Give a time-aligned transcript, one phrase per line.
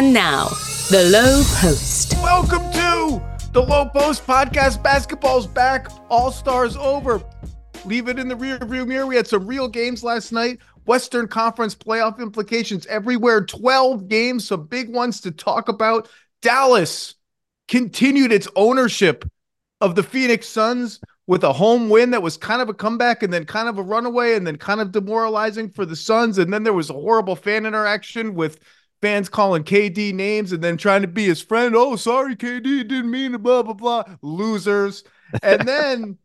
[0.00, 0.48] And now,
[0.88, 2.14] the Low Post.
[2.22, 4.82] Welcome to the Low Post podcast.
[4.82, 5.88] Basketball's back.
[6.08, 7.22] All stars over.
[7.84, 9.04] Leave it in the rear view mirror.
[9.04, 10.60] We had some real games last night.
[10.86, 13.44] Western Conference playoff implications everywhere.
[13.44, 16.08] 12 games, some big ones to talk about.
[16.40, 17.16] Dallas
[17.68, 19.30] continued its ownership
[19.82, 23.30] of the Phoenix Suns with a home win that was kind of a comeback and
[23.30, 26.38] then kind of a runaway and then kind of demoralizing for the Suns.
[26.38, 28.60] And then there was a horrible fan interaction with
[29.00, 31.74] fans calling KD names and then trying to be his friend.
[31.76, 34.04] Oh, sorry, KD didn't mean to blah, blah, blah.
[34.22, 35.04] Losers.
[35.42, 36.18] And then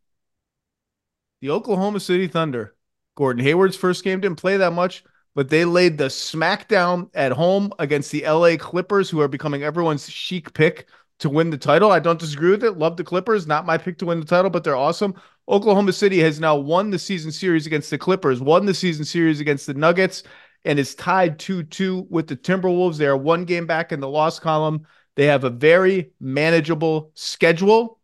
[1.42, 2.76] the Oklahoma City Thunder.
[3.16, 5.04] Gordon Hayward's first game didn't play that much,
[5.36, 10.10] but they laid the smackdown at home against the LA Clippers, who are becoming everyone's
[10.10, 10.88] chic pick
[11.20, 11.92] to win the title.
[11.92, 12.78] I don't disagree with it.
[12.78, 13.48] Love the Clippers.
[13.48, 15.16] Not my pick to win the title, but they're awesome.
[15.48, 19.40] Oklahoma City has now won the season series against the Clippers, won the season series
[19.40, 20.24] against the Nuggets,
[20.66, 22.98] and is tied 2 2 with the Timberwolves.
[22.98, 24.86] They are one game back in the loss column.
[25.16, 28.00] They have a very manageable schedule.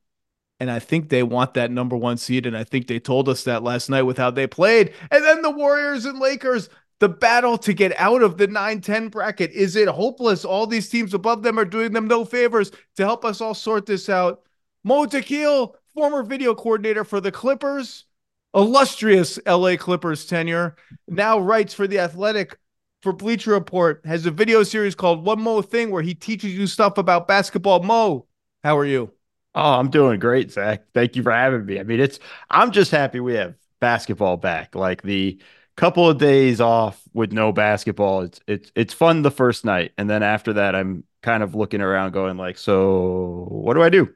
[0.60, 2.46] And I think they want that number one seed.
[2.46, 4.94] And I think they told us that last night with how they played.
[5.10, 9.10] And then the Warriors and Lakers, the battle to get out of the 9 10
[9.10, 9.52] bracket.
[9.52, 10.46] Is it hopeless?
[10.46, 13.88] All these teams above them are doing them no favors to help us all sort
[13.88, 14.44] this out.
[14.84, 18.06] Mo Dakhil, former video coordinator for the Clippers,
[18.54, 20.76] illustrious LA Clippers tenure,
[21.08, 22.58] now writes for The Athletic
[23.02, 26.68] for Bleacher Report, has a video series called One Mo Thing where he teaches you
[26.68, 27.82] stuff about basketball.
[27.82, 28.28] Mo,
[28.64, 29.12] how are you?
[29.54, 30.84] Oh, I'm doing great, Zach.
[30.94, 31.80] Thank you for having me.
[31.80, 34.76] I mean, it's I'm just happy we have basketball back.
[34.76, 35.42] Like the
[35.76, 40.10] couple of days off with no basketball, it's it's it's fun the first night, and
[40.10, 44.14] then after that, I'm kind of looking around, going like, so what do I do?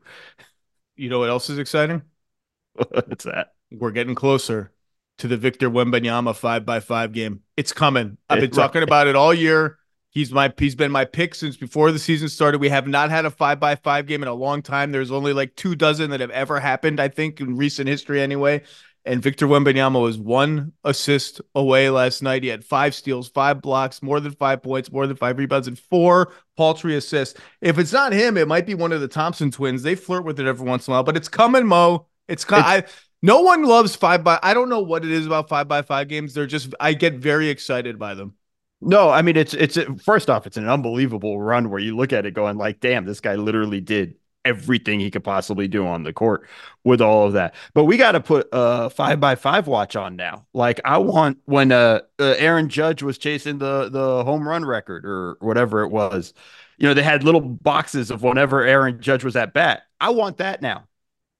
[0.95, 2.03] You know what else is exciting?
[2.73, 3.55] What's that?
[3.71, 4.71] We're getting closer
[5.17, 7.41] to the Victor Wembanyama five by five game.
[7.58, 8.17] It's coming.
[8.30, 9.77] I've been talking about it all year.
[10.09, 12.61] He's my he's been my pick since before the season started.
[12.61, 14.91] We have not had a five by five game in a long time.
[14.91, 18.61] There's only like two dozen that have ever happened, I think, in recent history anyway.
[19.08, 22.43] And Victor Wembanyama was one assist away last night.
[22.43, 25.77] He had five steals, five blocks, more than five points, more than five rebounds, and
[25.77, 27.39] four paltry assists.
[27.61, 29.83] If it's not him, it might be one of the Thompson twins.
[29.83, 32.08] They flirt with it every once in a while, but it's coming, Mo.
[32.27, 32.65] It's coming.
[32.65, 32.83] I,
[33.25, 34.39] no one loves five by.
[34.43, 36.33] I don't know what it is about five by five games.
[36.33, 36.73] They're just.
[36.80, 38.36] I get very excited by them.
[38.81, 42.25] No, I mean it's it's first off, it's an unbelievable run where you look at
[42.25, 46.13] it going like, damn, this guy literally did everything he could possibly do on the
[46.13, 46.47] court
[46.83, 47.55] with all of that.
[47.73, 50.45] But we got to put a five by five watch on now.
[50.53, 55.03] Like I want when uh, uh, Aaron Judge was chasing the the home run record
[55.05, 56.33] or whatever it was,
[56.77, 59.83] you know, they had little boxes of whenever Aaron Judge was at bat.
[59.99, 60.87] I want that now.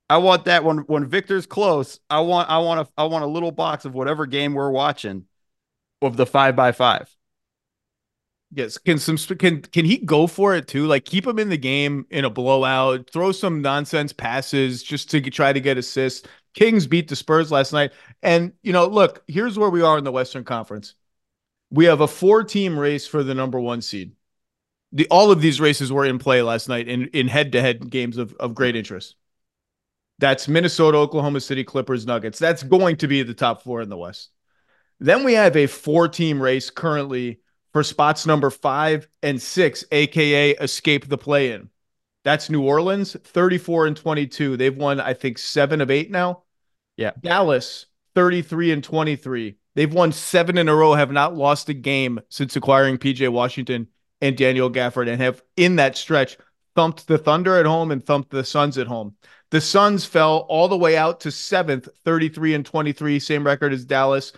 [0.10, 2.00] I want that when when Victor's close.
[2.10, 5.26] I want I want a I want a little box of whatever game we're watching
[6.02, 7.16] of the five by five.
[8.52, 10.86] Yes, can some can can he go for it too?
[10.86, 15.22] Like keep him in the game in a blowout, throw some nonsense passes just to
[15.22, 16.28] try to get assists.
[16.54, 17.92] Kings beat the Spurs last night,
[18.24, 20.96] and you know, look, here's where we are in the Western Conference.
[21.72, 24.14] We have a four-team race for the number one seed.
[24.94, 28.34] The all of these races were in play last night in in head-to-head games of
[28.36, 29.16] of great interest.
[30.20, 32.40] That's Minnesota, Oklahoma City, Clippers, Nuggets.
[32.40, 34.30] That's going to be the top four in the West.
[35.00, 37.42] Then we have a four-team race currently
[37.74, 41.70] for spots number five and six, aka escape the play in.
[42.24, 44.58] That's New Orleans, 34 and 22.
[44.58, 46.44] They've won, I think, seven of eight now.
[46.97, 47.12] Yeah.
[47.22, 49.58] Dallas, 33 and 23.
[49.76, 53.90] They've won seven in a row, have not lost a game since acquiring PJ Washington
[54.22, 56.38] and Daniel Gafford, and have in that stretch
[56.75, 59.16] thumped the Thunder at home and thumped the Suns at home.
[59.52, 63.86] The Suns fell all the way out to seventh, 33 and 23, same record as
[63.86, 64.34] Dallas.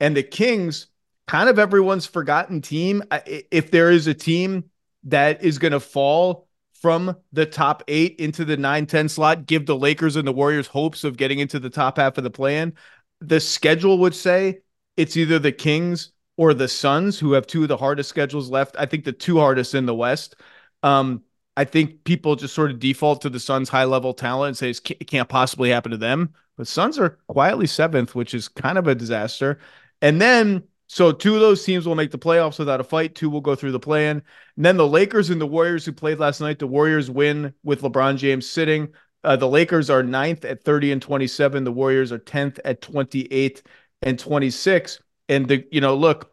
[0.00, 0.88] And the Kings
[1.26, 3.02] kind of everyone's forgotten team.
[3.26, 4.64] If there is a team
[5.04, 6.48] that is going to fall
[6.80, 10.66] from the top eight into the 9 10 slot, give the Lakers and the Warriors
[10.66, 12.74] hopes of getting into the top half of the play-in,
[13.20, 14.60] the schedule would say
[14.96, 18.76] it's either the Kings or the Suns, who have two of the hardest schedules left.
[18.78, 20.36] I think the two hardest in the West.
[20.82, 21.22] Um,
[21.56, 24.94] I think people just sort of default to the Suns' high level talent and say
[25.00, 26.34] it can't possibly happen to them.
[26.56, 29.58] But Suns are quietly seventh, which is kind of a disaster.
[30.02, 33.14] And then so two of those teams will make the playoffs without a fight.
[33.14, 34.22] Two will go through the play-in.
[34.56, 36.58] And then the Lakers and the Warriors who played last night.
[36.58, 38.88] The Warriors win with LeBron James sitting.
[39.24, 41.64] Uh, the Lakers are ninth at 30 and 27.
[41.64, 43.62] The Warriors are 10th at 28
[44.02, 45.00] and 26.
[45.28, 46.32] And the you know look,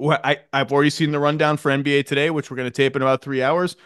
[0.00, 3.02] I I've already seen the rundown for NBA today, which we're going to tape in
[3.02, 3.76] about three hours.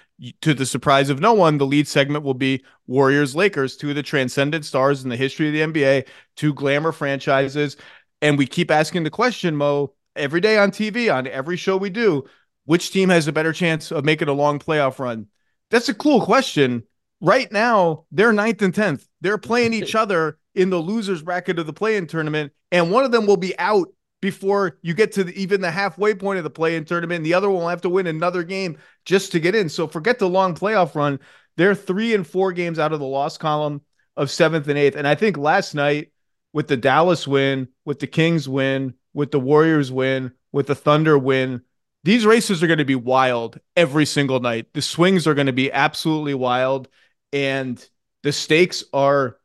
[0.41, 3.95] To the surprise of no one, the lead segment will be Warriors Lakers, two of
[3.95, 7.77] the transcendent stars in the history of the NBA, two glamour franchises.
[8.21, 11.91] And we keep asking the question, Mo, every day on TV, on every show we
[11.91, 12.25] do,
[12.65, 15.29] which team has a better chance of making a long playoff run?
[15.71, 16.83] That's a cool question.
[17.21, 19.07] Right now, they're ninth and 10th.
[19.21, 23.05] They're playing each other in the losers bracket of the play in tournament, and one
[23.05, 23.89] of them will be out
[24.21, 27.25] before you get to the, even the halfway point of the play in tournament.
[27.25, 29.69] The other one will have to win another game just to get in.
[29.69, 31.21] So forget the long playoff run.
[31.57, 33.83] They're three and four games out of the loss column
[34.17, 34.97] of seventh and eighth.
[34.97, 36.13] And I think last night
[36.53, 41.19] with the Dallas win, with the Kings win, with the Warriors win, with the Thunder
[41.19, 41.63] win,
[42.05, 44.73] these races are going to be wild every single night.
[44.73, 46.89] The swings are going to be absolutely wild.
[47.33, 47.85] And
[48.23, 49.38] the stakes are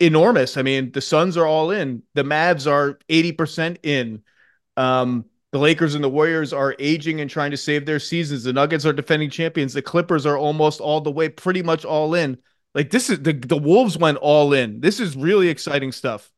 [0.00, 0.56] enormous.
[0.56, 2.02] I mean, the Suns are all in.
[2.14, 4.22] The Mavs are 80% in.
[4.76, 8.44] Um, the Lakers and the Warriors are aging and trying to save their seasons.
[8.44, 9.72] The Nuggets are defending champions.
[9.72, 12.38] The Clippers are almost all the way, pretty much all in.
[12.74, 14.80] Like this is the the Wolves went all in.
[14.80, 16.30] This is really exciting stuff.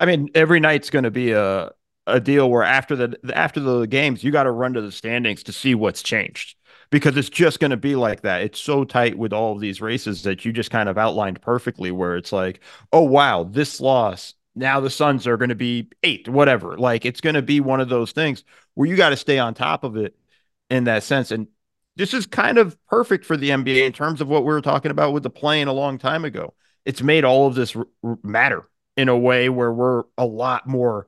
[0.00, 1.70] I mean, every night's going to be a
[2.08, 5.44] a deal where after the after the games, you got to run to the standings
[5.44, 6.56] to see what's changed
[6.90, 8.42] because it's just going to be like that.
[8.42, 11.90] It's so tight with all of these races that you just kind of outlined perfectly.
[11.90, 12.60] Where it's like,
[12.92, 16.76] oh wow, this loss now the Suns are going to be eight, whatever.
[16.76, 18.44] Like it's going to be one of those things
[18.74, 20.16] where you got to stay on top of it
[20.68, 21.30] in that sense.
[21.30, 21.48] And
[21.96, 24.90] this is kind of perfect for the NBA in terms of what we were talking
[24.90, 26.54] about with the play-in a long time ago.
[26.84, 27.86] It's made all of this r-
[28.22, 31.06] matter in a way where we're a lot more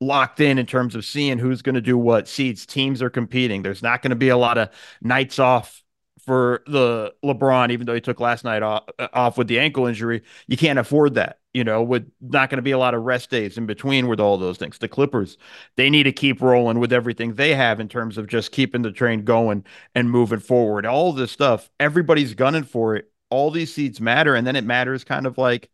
[0.00, 3.62] locked in in terms of seeing who's going to do what seeds teams are competing
[3.62, 4.70] there's not going to be a lot of
[5.02, 5.82] nights off
[6.20, 9.86] for the LeBron, even though he took last night off, uh, off with the ankle
[9.86, 11.38] injury, you can't afford that.
[11.52, 14.20] You know, with not going to be a lot of rest days in between with
[14.20, 14.78] all those things.
[14.78, 15.36] The Clippers,
[15.76, 18.92] they need to keep rolling with everything they have in terms of just keeping the
[18.92, 19.64] train going
[19.96, 20.86] and moving forward.
[20.86, 23.10] All this stuff, everybody's gunning for it.
[23.30, 24.36] All these seeds matter.
[24.36, 25.68] And then it matters kind of like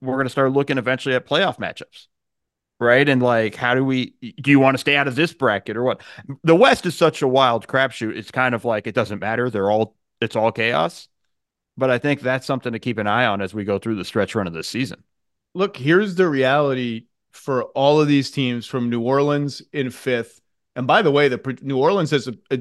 [0.00, 2.06] we're going to start looking eventually at playoff matchups
[2.80, 3.08] right?
[3.08, 4.14] And like, how do we?
[4.40, 6.00] Do you want to stay out of this bracket or what?
[6.42, 8.16] The West is such a wild crapshoot.
[8.16, 9.50] It's kind of like it doesn't matter.
[9.50, 11.08] They're all it's all chaos.
[11.76, 14.04] But I think that's something to keep an eye on as we go through the
[14.04, 15.02] stretch run of this season.
[15.54, 20.40] Look, here's the reality for all of these teams from New Orleans in fifth.
[20.76, 22.58] And by the way, the New Orleans has a, a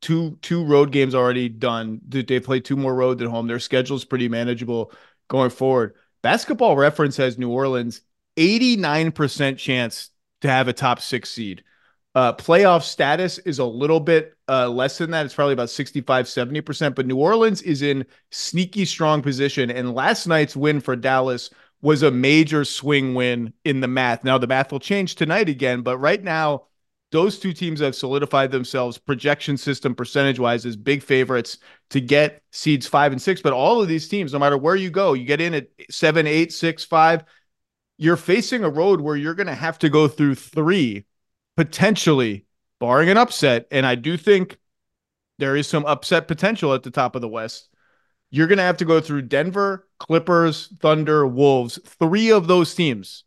[0.00, 2.00] two two road games already done.
[2.08, 3.46] They play two more road at home.
[3.46, 4.92] Their schedule is pretty manageable
[5.28, 5.94] going forward.
[6.22, 8.00] Basketball Reference has New Orleans
[8.36, 10.10] 89% chance
[10.40, 11.64] to have a top six seed.
[12.14, 15.26] Uh, playoff status is a little bit uh, less than that.
[15.26, 16.94] It's probably about 65, 70%.
[16.94, 19.70] But New Orleans is in sneaky strong position.
[19.70, 21.50] And last night's win for Dallas
[21.82, 24.22] was a major swing win in the math.
[24.22, 25.82] Now, the math will change tonight again.
[25.82, 26.64] But right now,
[27.10, 31.58] those two teams have solidified themselves projection system percentage wise as big favorites
[31.90, 33.42] to get seeds five and six.
[33.42, 36.26] But all of these teams, no matter where you go, you get in at seven,
[36.26, 37.24] eight, six, five
[37.96, 41.04] you're facing a road where you're going to have to go through three,
[41.56, 42.46] potentially,
[42.80, 43.66] barring an upset.
[43.70, 44.58] And I do think
[45.38, 47.68] there is some upset potential at the top of the West.
[48.30, 53.24] You're going to have to go through Denver, Clippers, Thunder, Wolves, three of those teams.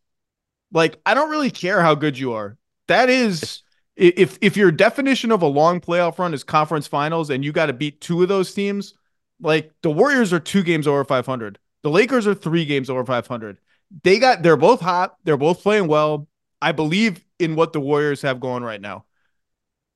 [0.72, 2.58] Like, I don't really care how good you are.
[2.90, 3.64] That is,
[3.96, 7.68] if if your definition of a long playoff run is conference finals and you got
[7.68, 8.96] to beat two of those teams,
[9.40, 11.58] like the Warriors are two games over 500.
[11.84, 13.58] The Lakers are three games over 500
[14.04, 15.18] they got they're both hot.
[15.24, 16.28] They're both playing well.
[16.62, 19.06] I believe in what the Warriors have going right now.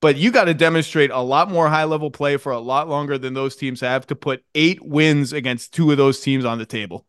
[0.00, 3.18] But you got to demonstrate a lot more high level play for a lot longer
[3.18, 6.66] than those teams have to put eight wins against two of those teams on the
[6.66, 7.06] table.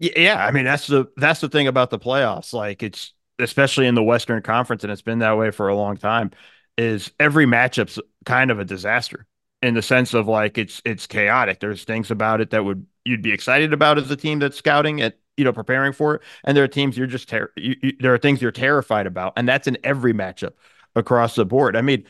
[0.00, 2.52] Yeah, I mean that's the that's the thing about the playoffs.
[2.52, 5.96] Like it's especially in the Western Conference, and it's been that way for a long
[5.96, 6.32] time.
[6.76, 9.26] Is every matchup's kind of a disaster
[9.62, 11.60] in the sense of like it's it's chaotic.
[11.60, 14.98] There's things about it that would you'd be excited about as a team that's scouting
[14.98, 16.22] it you know preparing for it.
[16.44, 19.32] And there are teams you're just ter- you, you, there are things you're terrified about
[19.36, 20.52] and that's in every matchup
[20.94, 21.74] across the board.
[21.74, 22.04] I mean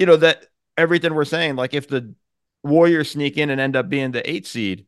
[0.00, 2.12] you know that everything we're saying like if the
[2.64, 4.86] warriors sneak in and end up being the eight seed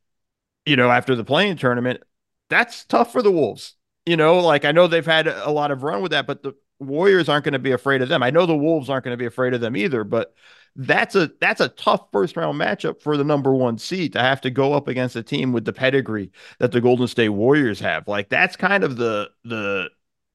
[0.67, 2.03] you know after the play-in tournament
[2.51, 3.77] that's tough for the wolves.
[4.07, 6.55] You know like i know they've had a lot of run with that but the
[6.81, 8.25] warriors aren't going to be afraid of them.
[8.25, 10.35] I know the wolves aren't going to be afraid of them either but
[10.77, 14.41] that's a that's a tough first round matchup for the number one seed to have
[14.41, 18.09] to go up against a team with the pedigree that the Golden State Warriors have.
[18.09, 19.91] Like that's kind of the the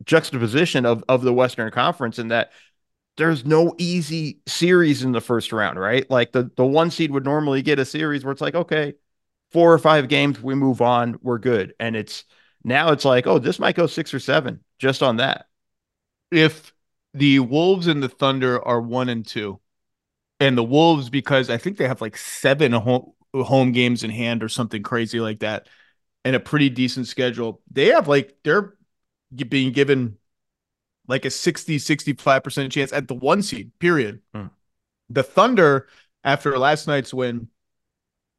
[0.05, 2.51] juxtaposition of of the Western Conference in that
[3.17, 6.09] there's no easy series in the first round, right?
[6.09, 8.93] Like the the one seed would normally get a series where it's like, okay,
[9.51, 11.73] four or five games, we move on, we're good.
[11.79, 12.23] And it's
[12.63, 15.47] now it's like, oh, this might go six or seven just on that.
[16.31, 16.73] If
[17.13, 19.59] the Wolves and the Thunder are one and two,
[20.39, 24.43] and the Wolves because I think they have like seven home home games in hand
[24.43, 25.67] or something crazy like that,
[26.25, 27.61] and a pretty decent schedule.
[27.71, 28.75] They have like they're
[29.35, 30.17] being given
[31.07, 34.21] like a 60 65% chance at the one seed period.
[34.33, 34.47] Hmm.
[35.09, 35.87] The Thunder,
[36.23, 37.49] after last night's win,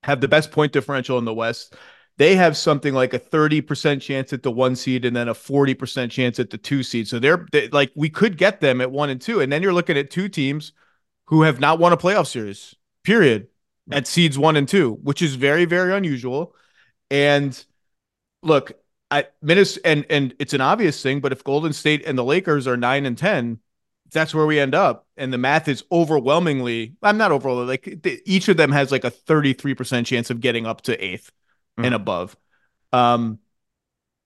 [0.05, 1.75] have the best point differential in the West.
[2.17, 6.11] They have something like a 30% chance at the one seed and then a 40%
[6.11, 7.09] chance at the two seed.
[7.09, 9.41] So they're they, like, we could get them at one and two.
[9.41, 10.73] And then you're looking at two teams
[11.31, 13.47] who have not won a playoff series, period,
[13.91, 16.55] at seeds one and two, which is very, very unusual.
[17.11, 17.65] And
[18.43, 18.73] look,
[19.11, 22.67] I Minnesota, and and it's an obvious thing, but if Golden State and the Lakers
[22.67, 23.61] are nine and ten,
[24.13, 25.07] that's where we end up.
[25.17, 29.11] And the math is overwhelmingly, I'm not overall like each of them has like a
[29.11, 31.85] 33% chance of getting up to 8th mm-hmm.
[31.85, 32.37] and above
[32.93, 33.39] um,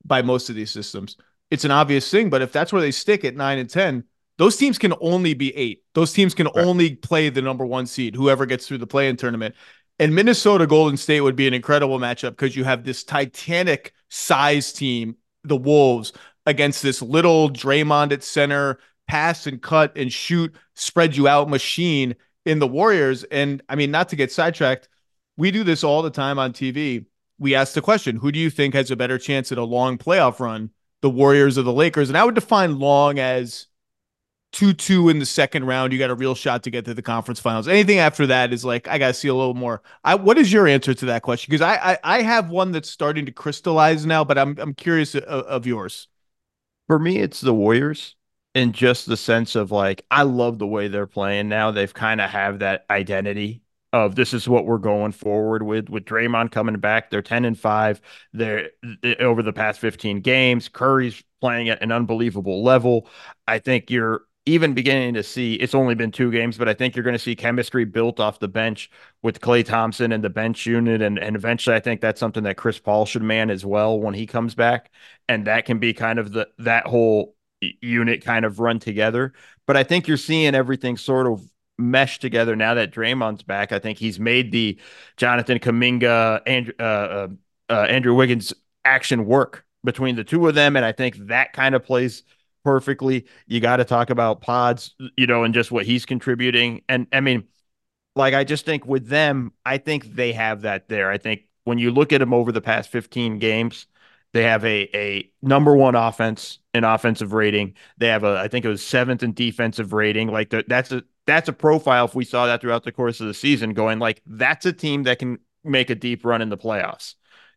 [0.04, 1.16] by most of these systems.
[1.50, 4.04] It's an obvious thing, but if that's where they stick at 9 and 10,
[4.38, 5.82] those teams can only be 8.
[5.94, 6.64] Those teams can right.
[6.64, 9.54] only play the number 1 seed, whoever gets through the play-in tournament.
[9.98, 14.72] And Minnesota Golden State would be an incredible matchup because you have this titanic size
[14.72, 16.12] team, the Wolves,
[16.46, 22.16] against this little Draymond at center, pass and cut and shoot, spread you out machine
[22.44, 23.22] in the Warriors.
[23.24, 24.88] And I mean, not to get sidetracked,
[25.36, 27.06] we do this all the time on TV.
[27.38, 29.98] We ask the question, who do you think has a better chance at a long
[29.98, 30.70] playoff run,
[31.02, 32.08] the Warriors or the Lakers?
[32.08, 33.66] And I would define long as
[34.54, 35.92] 2 2 in the second round.
[35.92, 37.68] You got a real shot to get to the conference finals.
[37.68, 39.82] Anything after that is like, I got to see a little more.
[40.04, 41.50] I, what is your answer to that question?
[41.50, 45.16] Because I, I, I, have one that's starting to crystallize now, but I'm, I'm curious
[45.16, 46.06] of, of yours.
[46.86, 48.14] For me, it's the Warriors
[48.54, 51.72] in just the sense of like I love the way they're playing now.
[51.72, 56.04] They've kind of have that identity of this is what we're going forward with with
[56.04, 57.10] Draymond coming back.
[57.10, 58.00] They're 10 and 5.
[58.32, 58.70] They're,
[59.02, 60.68] they're over the past 15 games.
[60.68, 63.08] Curry's playing at an unbelievable level.
[63.46, 66.94] I think you're even beginning to see it's only been two games, but I think
[66.94, 68.90] you're going to see chemistry built off the bench
[69.22, 71.00] with Klay Thompson and the bench unit.
[71.00, 74.12] And, and eventually I think that's something that Chris Paul should man as well when
[74.12, 74.90] he comes back.
[75.28, 77.34] And that can be kind of the that whole
[77.80, 79.32] unit kind of run together.
[79.66, 81.42] But I think you're seeing everything sort of
[81.78, 83.72] mesh together now that Draymond's back.
[83.72, 84.78] I think he's made the
[85.16, 87.28] Jonathan Kuminga, Andrew, uh, uh,
[87.70, 88.52] uh, Andrew Wiggins
[88.84, 90.76] action work between the two of them.
[90.76, 92.24] And I think that kind of plays
[92.64, 93.26] perfectly.
[93.46, 96.82] You got to talk about pods, you know, and just what he's contributing.
[96.88, 97.44] And I mean,
[98.16, 101.10] like, I just think with them, I think they have that there.
[101.10, 103.86] I think when you look at them over the past 15 games,
[104.32, 107.74] they have a a number one offense in offensive rating.
[107.98, 110.28] They have a I think it was seventh in defensive rating.
[110.28, 112.04] Like the, that's a that's a profile.
[112.06, 115.04] If we saw that throughout the course of the season, going like that's a team
[115.04, 117.14] that can make a deep run in the playoffs.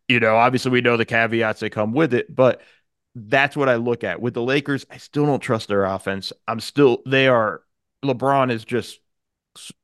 [0.08, 2.62] You know, obviously we know the caveats that come with it, but
[3.14, 4.86] that's what I look at with the Lakers.
[4.90, 6.32] I still don't trust their offense.
[6.46, 7.62] I'm still they are
[8.04, 9.00] LeBron is just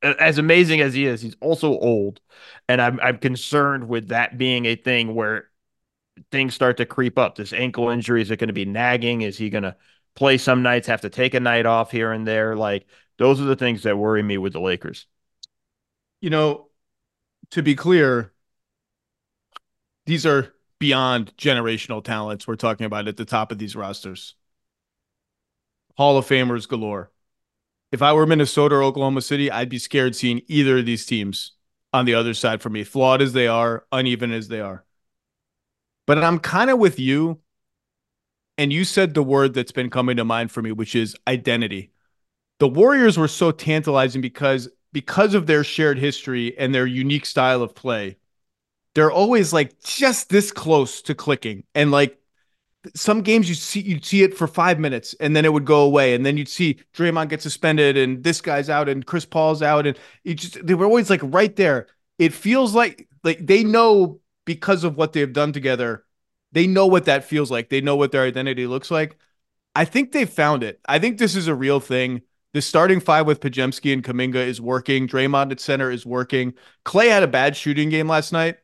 [0.03, 1.21] as amazing as he is.
[1.21, 2.21] He's also old,
[2.69, 5.49] and I'm I'm concerned with that being a thing where
[6.31, 7.35] things start to creep up.
[7.37, 9.23] This ankle injury is it going to be nagging?
[9.23, 9.77] Is he going to
[10.15, 12.57] play some nights, have to take a night off here and there?
[12.57, 12.87] Like
[13.19, 15.07] those are the things that worry me with the Lakers.
[16.21, 16.69] You know,
[17.51, 18.33] to be clear,
[20.07, 20.54] these are
[20.85, 24.35] beyond generational talents we're talking about at the top of these rosters.
[25.97, 27.11] Hall of Famers galore.
[27.91, 31.53] If I were Minnesota or Oklahoma City, I'd be scared seeing either of these teams
[31.95, 34.85] on the other side for me, flawed as they are, uneven as they are.
[36.07, 37.41] But I'm kind of with you.
[38.59, 41.93] And you said the word that's been coming to mind for me, which is identity.
[42.59, 47.63] The Warriors were so tantalizing because because of their shared history and their unique style
[47.63, 48.19] of play.
[48.95, 51.65] They're always like just this close to clicking.
[51.75, 52.19] And like
[52.95, 55.83] some games you see you'd see it for five minutes and then it would go
[55.83, 56.15] away.
[56.15, 59.87] And then you'd see Draymond get suspended and this guy's out and Chris Paul's out.
[59.87, 61.89] And it just they were always like right there.
[62.19, 66.05] It feels like like they know because of what they've done together,
[66.53, 67.69] they know what that feels like.
[67.71, 69.17] They know what their identity looks like.
[69.75, 70.81] I think they've found it.
[70.87, 72.23] I think this is a real thing.
[72.53, 75.09] The starting five with Podziemski and Kuminga is working.
[75.09, 76.55] Draymond at center is working.
[76.85, 78.59] Klay had a bad shooting game last night.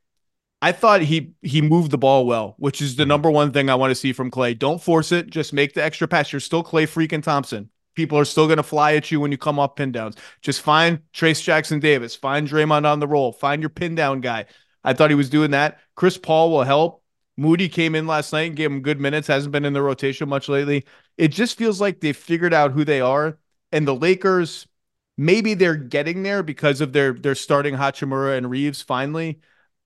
[0.62, 3.08] I thought he he moved the ball well, which is the mm-hmm.
[3.08, 4.58] number one thing I want to see from Klay.
[4.58, 5.30] Don't force it.
[5.30, 6.32] Just make the extra pass.
[6.32, 7.70] You're still Klay freaking Thompson.
[7.94, 10.16] People are still going to fly at you when you come off pin downs.
[10.42, 12.14] Just find Trayce Jackson Davis.
[12.14, 13.32] Find Draymond on the roll.
[13.32, 14.46] Find your pin down guy.
[14.84, 15.80] I thought he was doing that.
[15.96, 17.02] Chris Paul will help.
[17.36, 19.26] Moody came in last night and gave him good minutes.
[19.26, 20.84] Hasn't been in the rotation much lately.
[21.16, 23.38] It just feels like they've figured out who they are.
[23.72, 24.66] And the Lakers,
[25.16, 29.40] maybe they're getting there because of their their starting Hachimura and Reaves Finally,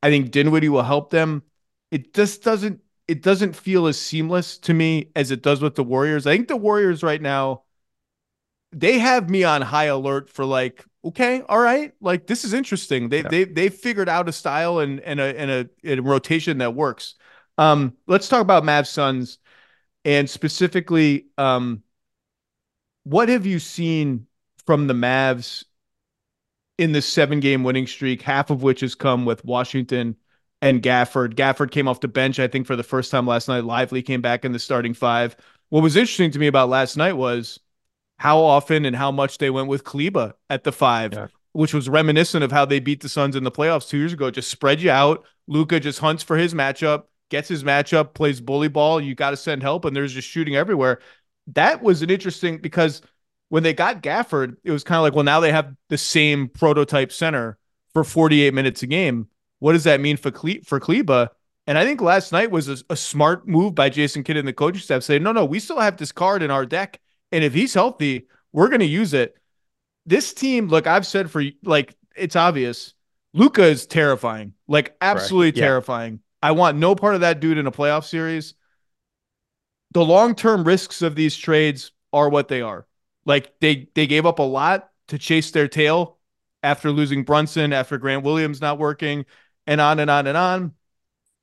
[0.05, 1.43] I think Dinwiddie will help them.
[1.91, 2.81] It just doesn't.
[3.09, 6.27] It doesn't feel as seamless to me as it does with the Warriors.
[6.27, 7.63] I think the Warriors right now,
[8.71, 13.09] they have me on high alert for like okay, all right, like this is interesting.
[13.09, 13.29] They yeah.
[13.29, 16.75] they they figured out a style and and a and a, and a rotation that
[16.75, 17.15] works.
[17.57, 19.39] Um, let's talk about Mavs Suns
[20.05, 21.83] and specifically, um,
[23.05, 24.27] what have you seen
[24.67, 25.65] from the Mavs
[26.79, 30.17] in this seven game winning streak, half of which has come with Washington
[30.61, 31.35] and Gafford.
[31.35, 33.65] Gafford came off the bench, I think, for the first time last night.
[33.65, 35.37] Lively came back in the starting five.
[35.69, 37.61] What was interesting to me about last night was
[38.19, 41.27] how often and how much they went with Kleber at the five, yeah.
[41.53, 44.31] which was reminiscent of how they beat the Suns in the playoffs two years ago.
[44.31, 45.25] Just spread you out.
[45.47, 49.01] Luka just hunts for his matchup, gets his matchup, plays bully ball.
[49.01, 51.01] You got to send help, and there's just shooting everywhere.
[51.49, 53.03] That was an interesting because
[53.49, 56.49] when they got Gafford, it was kind of like, well, now they have the same
[56.49, 57.59] prototype center
[57.93, 59.29] for 48 minutes a game.
[59.59, 61.31] What does that mean for Cle- for Kleber?
[61.67, 64.53] And I think last night was a, a, smart move by Jason Kidd and the
[64.53, 67.01] coaching staff saying, no, no, we still have this card in our deck.
[67.33, 69.37] And if he's healthy, we're going to use it.
[70.05, 72.93] This team, look, I've said for like, it's obvious.
[73.33, 75.67] Luka is terrifying, like absolutely yeah.
[75.67, 76.21] terrifying.
[76.43, 78.55] I want no part of that dude in a playoff series.
[79.93, 82.87] The long term risks of these trades are what they are.
[83.25, 86.19] Like they they gave up a lot to chase their tail
[86.63, 89.27] after losing Brunson, after Grant Williams not working,
[89.67, 90.75] and on and on and on.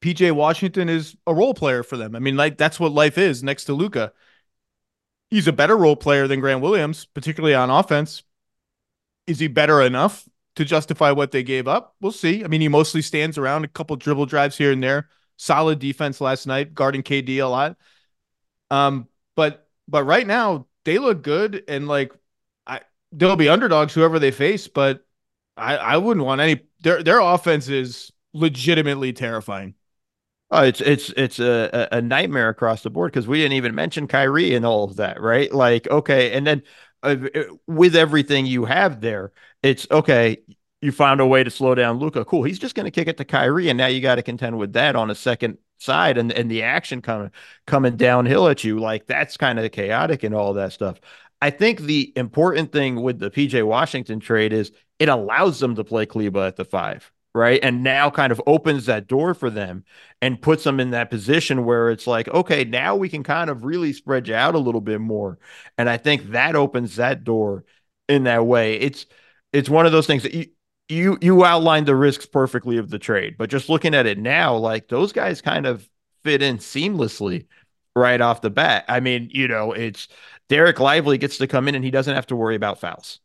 [0.01, 2.15] PJ Washington is a role player for them.
[2.15, 4.13] I mean, like that's what life is next to Luka.
[5.29, 8.23] He's a better role player than Grant Williams, particularly on offense.
[9.27, 11.95] Is he better enough to justify what they gave up?
[12.01, 12.43] We'll see.
[12.43, 15.09] I mean, he mostly stands around a couple dribble drives here and there.
[15.37, 17.77] Solid defense last night, guarding KD a lot.
[18.69, 22.13] Um, but but right now they look good and like
[22.65, 25.05] I they'll be underdogs whoever they face, but
[25.57, 29.75] I I wouldn't want any their their offense is legitimately terrifying.
[30.53, 34.07] Oh, it's it's it's a, a nightmare across the board because we didn't even mention
[34.07, 35.51] Kyrie and all of that, right?
[35.53, 36.63] Like, okay, and then
[37.03, 37.15] uh,
[37.67, 39.31] with everything you have there,
[39.63, 40.37] it's okay.
[40.81, 42.25] You found a way to slow down Luka.
[42.25, 42.43] Cool.
[42.43, 44.73] He's just going to kick it to Kyrie, and now you got to contend with
[44.73, 47.31] that on a second side, and and the action coming
[47.67, 48.79] coming downhill at you.
[48.79, 50.99] Like that's kind of chaotic and all that stuff.
[51.41, 55.83] I think the important thing with the PJ Washington trade is it allows them to
[55.83, 57.59] play Kleber at the five right?
[57.63, 59.85] And now kind of opens that door for them
[60.21, 63.63] and puts them in that position where it's like, okay, now we can kind of
[63.63, 65.39] really spread you out a little bit more.
[65.77, 67.63] And I think that opens that door
[68.09, 68.75] in that way.
[68.75, 69.05] It's
[69.53, 70.47] it's one of those things that you
[70.91, 74.55] you you outlined the risks perfectly of the trade, but just looking at it now,
[74.55, 75.87] like those guys kind of
[76.23, 77.47] fit in seamlessly
[77.95, 78.85] right off the bat.
[78.87, 80.07] I mean, you know, it's
[80.49, 83.19] Dereck Lively gets to come in and he doesn't have to worry about fouls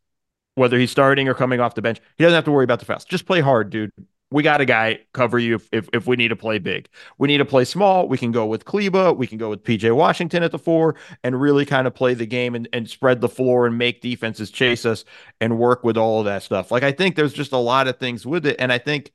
[0.57, 2.00] whether he's starting or coming off the bench.
[2.18, 3.05] He doesn't have to worry about the fouls.
[3.05, 3.92] Just play hard, dude.
[4.37, 6.90] We got a guy cover you if, if, if we need to play big.
[7.16, 8.07] We need to play small.
[8.07, 9.14] We can go with Kleber.
[9.14, 12.27] We can go with PJ Washington at the four and really kind of play the
[12.27, 15.07] game and, and spread the floor and make defenses chase us
[15.40, 16.70] and work with all of that stuff.
[16.70, 18.57] Like I think there's just a lot of things with it.
[18.59, 19.11] And I think,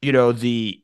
[0.00, 0.82] you know, the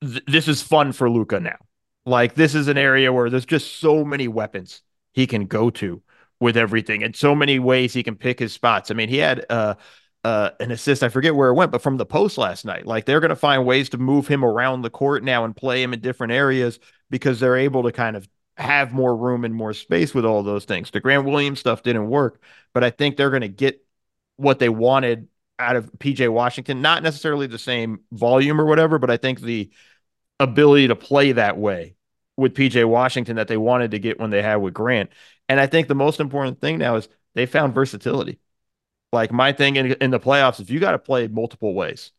[0.00, 1.58] th- this is fun for Luka now.
[2.04, 6.02] Like this is an area where there's just so many weapons he can go to
[6.40, 8.90] with everything and so many ways he can pick his spots.
[8.90, 9.76] I mean, he had uh,
[10.26, 11.04] uh, an assist.
[11.04, 12.84] I forget where it went, but from the post last night.
[12.84, 15.80] Like they're going to find ways to move him around the court now and play
[15.80, 19.72] him in different areas because they're able to kind of have more room and more
[19.72, 20.90] space with all those things.
[20.90, 22.42] The Grant Williams stuff didn't work,
[22.74, 23.86] but I think they're going to get
[24.34, 25.28] what they wanted
[25.60, 26.82] out of PJ Washington.
[26.82, 29.70] Not necessarily the same volume or whatever, but I think the
[30.40, 31.94] ability to play that way
[32.36, 35.10] with PJ Washington that they wanted to get when they had with Grant.
[35.48, 38.40] And I think the most important thing now is they found versatility.
[39.16, 42.12] Like my thing in, in the playoffs is you got to play multiple ways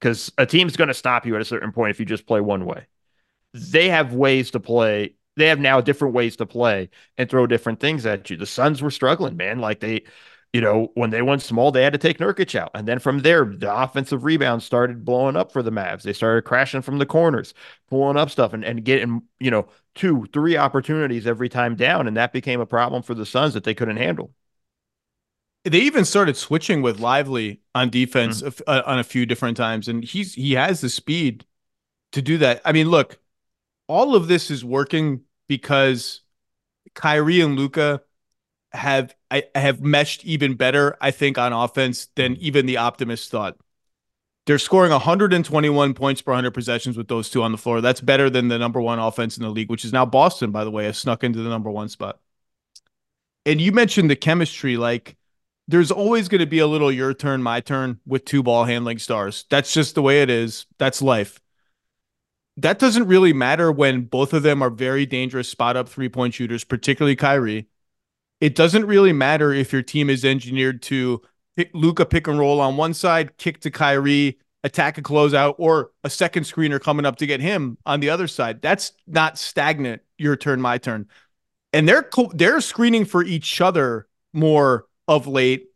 [0.00, 2.40] because a team's going to stop you at a certain point if you just play
[2.40, 2.88] one way.
[3.54, 5.14] They have ways to play.
[5.36, 8.36] They have now different ways to play and throw different things at you.
[8.36, 9.60] The Suns were struggling, man.
[9.60, 10.02] Like they,
[10.52, 12.72] you know, when they went small, they had to take Nurkic out.
[12.74, 16.02] And then from there, the offensive rebound started blowing up for the Mavs.
[16.02, 17.54] They started crashing from the corners,
[17.88, 22.08] pulling up stuff and, and getting, you know, two, three opportunities every time down.
[22.08, 24.34] And that became a problem for the Suns that they couldn't handle.
[25.64, 28.62] They even started switching with Lively on defense mm-hmm.
[28.66, 29.88] uh, on a few different times.
[29.88, 31.44] And he's he has the speed
[32.12, 32.62] to do that.
[32.64, 33.18] I mean, look,
[33.86, 36.22] all of this is working because
[36.94, 38.02] Kyrie and Luka
[38.72, 43.56] have I have meshed even better, I think, on offense than even the optimists thought.
[44.46, 47.80] They're scoring 121 points per 100 possessions with those two on the floor.
[47.80, 50.64] That's better than the number one offense in the league, which is now Boston, by
[50.64, 52.20] the way, has snuck into the number one spot.
[53.46, 54.76] And you mentioned the chemistry.
[54.76, 55.16] Like,
[55.70, 58.98] there's always going to be a little your turn, my turn with two ball handling
[58.98, 59.44] stars.
[59.50, 60.66] That's just the way it is.
[60.78, 61.40] That's life.
[62.56, 66.34] That doesn't really matter when both of them are very dangerous spot up three point
[66.34, 67.68] shooters, particularly Kyrie
[68.40, 71.22] it doesn't really matter if your team is engineered to
[71.74, 76.10] Luka pick and roll on one side, kick to Kyrie, attack a closeout, or a
[76.10, 78.62] second screener coming up to get him on the other side.
[78.62, 80.02] That's not stagnant.
[80.16, 81.06] Your turn, my turn,
[81.72, 85.66] and they're co- they're screening for each other more of late.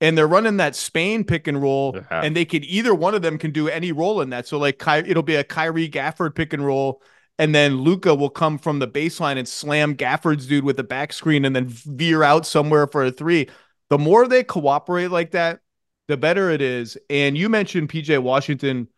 [0.00, 1.92] and they're running that Spain pick and roll,
[2.24, 4.46] and they could either one of them can do any role in that.
[4.46, 7.00] So like Ky- it'll be a Kyrie Gafford pick and roll,
[7.38, 11.12] and then Luka will come from the baseline and slam Gafford's dude with the back
[11.12, 13.48] screen, and then veer out somewhere for a three.
[13.88, 15.60] The more they cooperate like that,
[16.08, 16.98] the better it is.
[17.08, 18.88] And you mentioned PJ Washington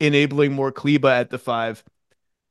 [0.00, 1.84] enabling more Kleber at the five.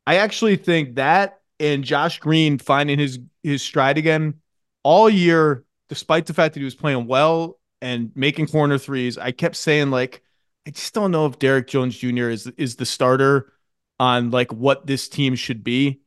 [0.08, 4.36] I actually think that and Josh Green finding his his stride again
[4.84, 9.18] all year, despite the fact that he was playing well and making corner threes.
[9.18, 10.22] I kept saying like,
[10.68, 12.30] I just don't know if Derrick Jones Jr.
[12.30, 13.54] is is the starter
[14.00, 16.02] on like what this team should be.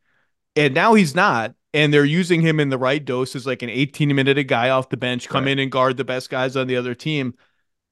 [0.56, 1.54] And now he's not.
[1.74, 4.70] And they're using him in the right dose as like an 18 minute a guy
[4.70, 5.52] off the bench, come Right.
[5.52, 7.34] in and guard the best guys on the other team.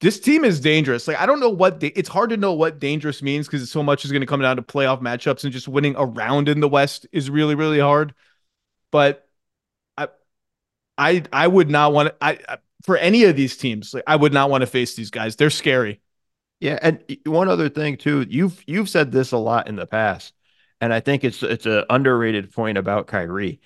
[0.00, 1.06] This team is dangerous.
[1.06, 3.82] Like I don't know what da- it's hard to know what dangerous means because so
[3.82, 6.68] much is going to come down to playoff matchups and just winning around in the
[6.68, 8.14] West is really really hard.
[8.90, 9.25] But
[10.98, 13.94] I I would not want to I, for any of these teams.
[13.94, 15.36] Like I would not want to face these guys.
[15.36, 16.00] They're scary.
[16.60, 20.34] Yeah, and one other thing too, you've you've said this a lot in the past,
[20.80, 23.60] and I think it's it's an underrated point about Kyrie.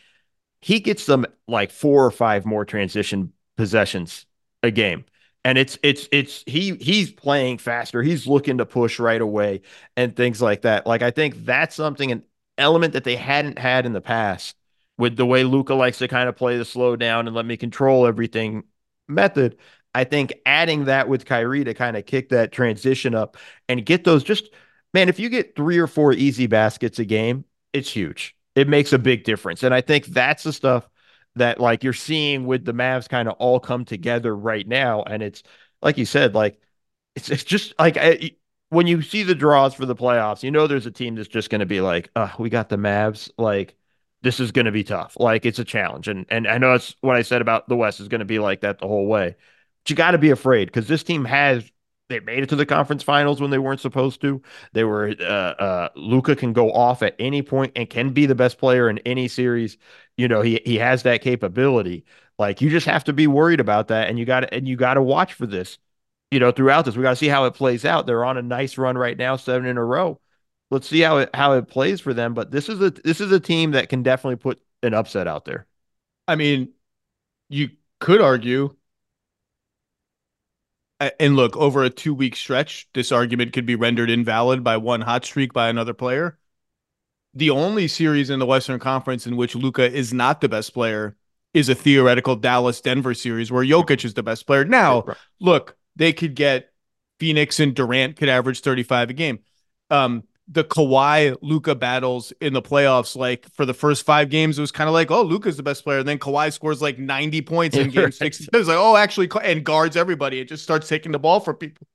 [0.63, 4.27] He gets them like four or five more transition possessions
[4.63, 5.05] a game.
[5.45, 8.03] And it's it's it's he he's playing faster.
[8.03, 9.63] He's looking to push right away
[9.97, 10.87] and things like that.
[10.87, 12.25] Like I think that's something an
[12.59, 14.55] element that they hadn't had in the past
[15.01, 17.57] with the way Luka likes to kind of play the slow down and let me
[17.57, 18.65] control everything
[19.09, 19.57] method.
[19.95, 23.37] I think adding that with Kyrie to kind of kick that transition up
[23.69, 24.51] and get those just
[24.93, 28.37] man, if you get three or four easy baskets a game, it's huge.
[28.55, 29.63] It makes a big difference.
[29.63, 30.89] And I think that's the stuff
[31.37, 35.03] that like you're seeing with the Mavs kind of all come together right now.
[35.03, 35.43] And it's
[35.81, 36.61] like you said, like
[37.17, 38.33] it's it's just like I,
[38.69, 41.51] when you see the draws for the playoffs, you know there's a team that's just
[41.51, 43.77] going to be like, uh, we got the Mavs, like
[44.23, 45.17] this is going to be tough.
[45.19, 46.09] Like it's a challenge.
[46.09, 48.39] And and I know that's what I said about the West is going to be
[48.39, 49.37] like that the whole way.
[49.83, 51.71] But you got to be afraid because this team has
[52.09, 54.43] they made it to the conference finals when they weren't supposed to.
[54.73, 58.35] They were uh uh Luka can go off at any point and can be the
[58.35, 59.79] best player in any series.
[60.17, 62.05] You know, he he has that capability.
[62.39, 64.77] Like you just have to be worried about that and you got to and you
[64.77, 65.79] got to watch for this.
[66.31, 68.07] You know, throughout this, we got to see how it plays out.
[68.07, 70.21] They're on a nice run right now, seven in a row.
[70.71, 73.33] Let's see how it how it plays for them, but this is a this is
[73.33, 75.67] a team that can definitely put an upset out there.
[76.29, 76.73] I mean,
[77.49, 78.77] you could argue
[81.19, 85.01] and look, over a two week stretch, this argument could be rendered invalid by one
[85.01, 86.39] hot streak by another player.
[87.33, 91.17] The only series in the Western Conference in which Luka is not the best player
[91.55, 94.65] is a theoretical Dallas Denver series where Jokic is the best player.
[94.65, 95.05] Now,
[95.41, 96.73] look, they could get
[97.19, 99.39] Phoenix and Durant could average 35 a game.
[99.91, 104.61] Um, the Kawhi Luka battles in the playoffs, like for the first five games, it
[104.61, 106.01] was kind of like, oh, Luka's the best player.
[106.01, 108.15] And then Kawhi scores like 90 points in game Right.
[108.15, 108.41] six.
[108.41, 110.41] It was like, oh, actually, and guards everybody.
[110.41, 111.87] It just starts taking the ball from people.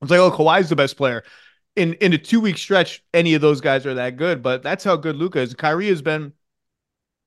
[0.00, 1.24] It's like, oh, Kawhi's the best player.
[1.74, 4.84] In in a two week stretch, any of those guys are that good, but that's
[4.84, 5.54] how good Luka is.
[5.54, 6.32] Kyrie has been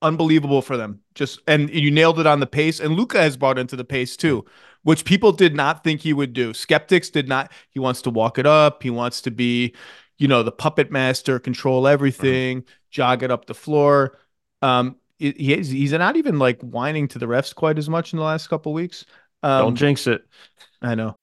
[0.02, 1.00] unbelievable for them.
[1.14, 2.80] Just and you nailed it on the pace.
[2.80, 4.50] And Luka has brought into the pace too, mm-hmm.
[4.84, 6.54] which people did not think he would do.
[6.54, 7.50] Skeptics did not.
[7.70, 8.82] He wants to walk it up.
[8.82, 9.74] He wants to be,
[10.18, 14.18] you know, the puppet master, control everything, jog it up the floor.
[14.62, 18.18] Um, he- he's he's not even like whining to the refs quite as much in
[18.18, 19.04] the last couple weeks.
[19.42, 20.26] Um, Don't jinx it.
[20.82, 21.16] I know.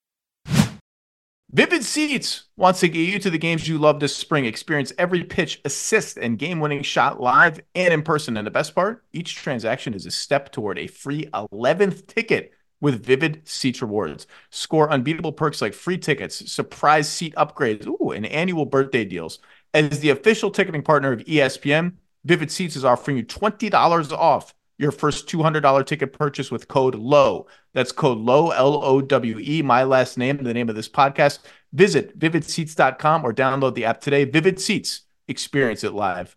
[1.52, 4.44] Vivid Seats wants to get you to the games you love this spring.
[4.44, 8.36] Experience every pitch, assist, and game winning shot live and in person.
[8.36, 13.04] And the best part each transaction is a step toward a free 11th ticket with
[13.04, 14.26] Vivid Seats rewards.
[14.50, 19.38] Score unbeatable perks like free tickets, surprise seat upgrades, ooh, and annual birthday deals.
[19.72, 24.92] As the official ticketing partner of ESPN, Vivid Seats is offering you $20 off your
[24.92, 27.46] first $200 ticket purchase with code LOW.
[27.72, 31.40] That's code LOW, L O W E, my last name, the name of this podcast.
[31.72, 34.24] Visit vividseats.com or download the app today.
[34.24, 36.36] Vivid Seats, experience it live.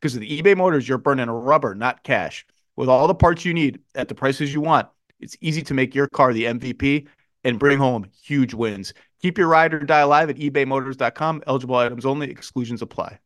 [0.00, 2.46] Because with eBay Motors, you're burning rubber, not cash.
[2.76, 4.88] With all the parts you need at the prices you want,
[5.20, 7.06] it's easy to make your car the MVP
[7.44, 8.94] and bring home huge wins.
[9.20, 11.42] Keep your ride or die alive at ebaymotors.com.
[11.46, 13.18] Eligible items only, exclusions apply.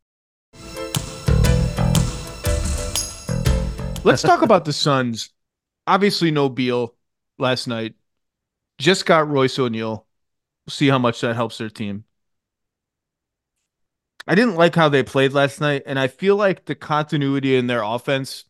[4.02, 5.30] Let's talk about the Suns.
[5.86, 6.94] Obviously, no Beal
[7.38, 7.94] last night.
[8.78, 10.06] Just got Royce O'Neal.
[10.66, 12.04] We'll see how much that helps their team.
[14.26, 17.66] I didn't like how they played last night, and I feel like the continuity in
[17.66, 18.44] their offense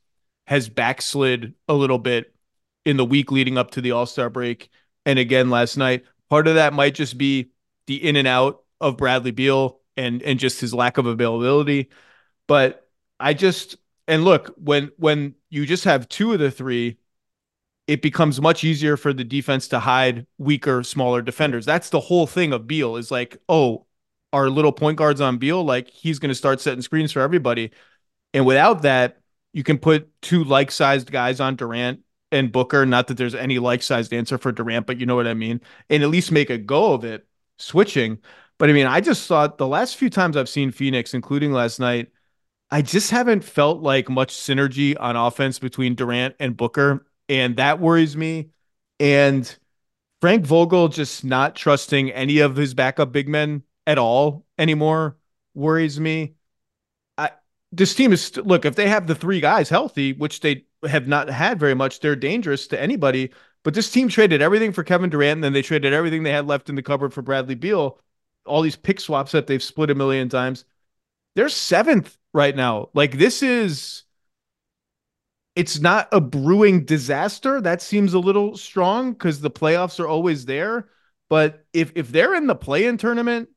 [0.46, 2.34] has backslid a little bit
[2.84, 4.70] in the week leading up to the All Star break,
[5.06, 6.04] and again last night.
[6.30, 7.50] Part of that might just be
[7.87, 11.90] the in and out of Bradley Beal and and just his lack of availability,
[12.46, 12.88] but
[13.20, 13.76] I just
[14.08, 16.98] and look when when you just have two of the three,
[17.87, 21.66] it becomes much easier for the defense to hide weaker, smaller defenders.
[21.66, 23.87] That's the whole thing of Beal is like, oh,
[24.35, 27.70] our little point guards on Beal, like he's going to start setting screens for everybody.
[28.35, 29.20] And without that,
[29.53, 32.01] you can put two like sized guys on Durant
[32.33, 32.85] and Booker.
[32.85, 35.61] Not that there's any like sized answer for Durant, but you know what I mean.
[35.88, 37.27] And at least make a go of it
[37.59, 38.18] switching.
[38.59, 41.79] But I mean, I just thought the last few times I've seen Phoenix, including last
[41.79, 42.09] night,
[42.73, 47.07] I just haven't felt like much synergy on offense between Durant and Booker.
[47.29, 48.51] And that worries me.
[48.99, 49.57] And
[50.20, 55.16] Frank Vogel just not trusting any of his backup big men at all anymore
[55.55, 56.35] worries me.
[57.16, 57.31] I
[57.73, 61.29] this team is look if they have the three guys healthy, which they have not
[61.29, 63.31] had very much, they're dangerous to anybody.
[63.62, 66.47] But this team traded everything for Kevin Durant, and then they traded everything they had
[66.47, 67.99] left in the cupboard for Bradley Beal.
[68.44, 70.66] All these pick swaps that they've split a million times.
[71.35, 72.90] They're seventh right now.
[72.92, 74.03] Like this is
[75.57, 77.61] it's not a brewing disaster.
[77.61, 80.88] That seems a little strong because the playoffs are always there.
[81.31, 83.49] But if if they're in the play-in tournament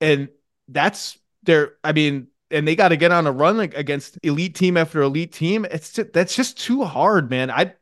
[0.00, 0.28] and
[0.68, 4.54] that's their i mean and they got to get on a run like against elite
[4.54, 5.66] team after elite team.
[5.70, 7.50] It's just, that's just too hard man.
[7.50, 7.74] I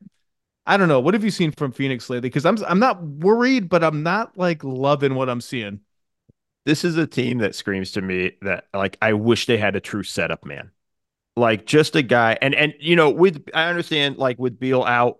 [0.65, 0.99] i don't know.
[0.99, 2.29] What have you seen from phoenix lately?
[2.29, 5.81] Because i'm i'm not worried but i'm not like loving what i'm seeing.
[6.65, 9.81] This is a team that screams to me that like i wish they had a
[9.81, 10.71] true setup man.
[11.35, 15.19] Like just a guy and and you know with i understand like with beal out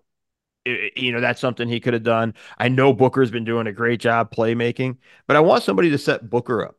[0.95, 2.33] you know that's something he could have done.
[2.57, 6.29] I know Booker's been doing a great job playmaking, but I want somebody to set
[6.29, 6.76] Booker up.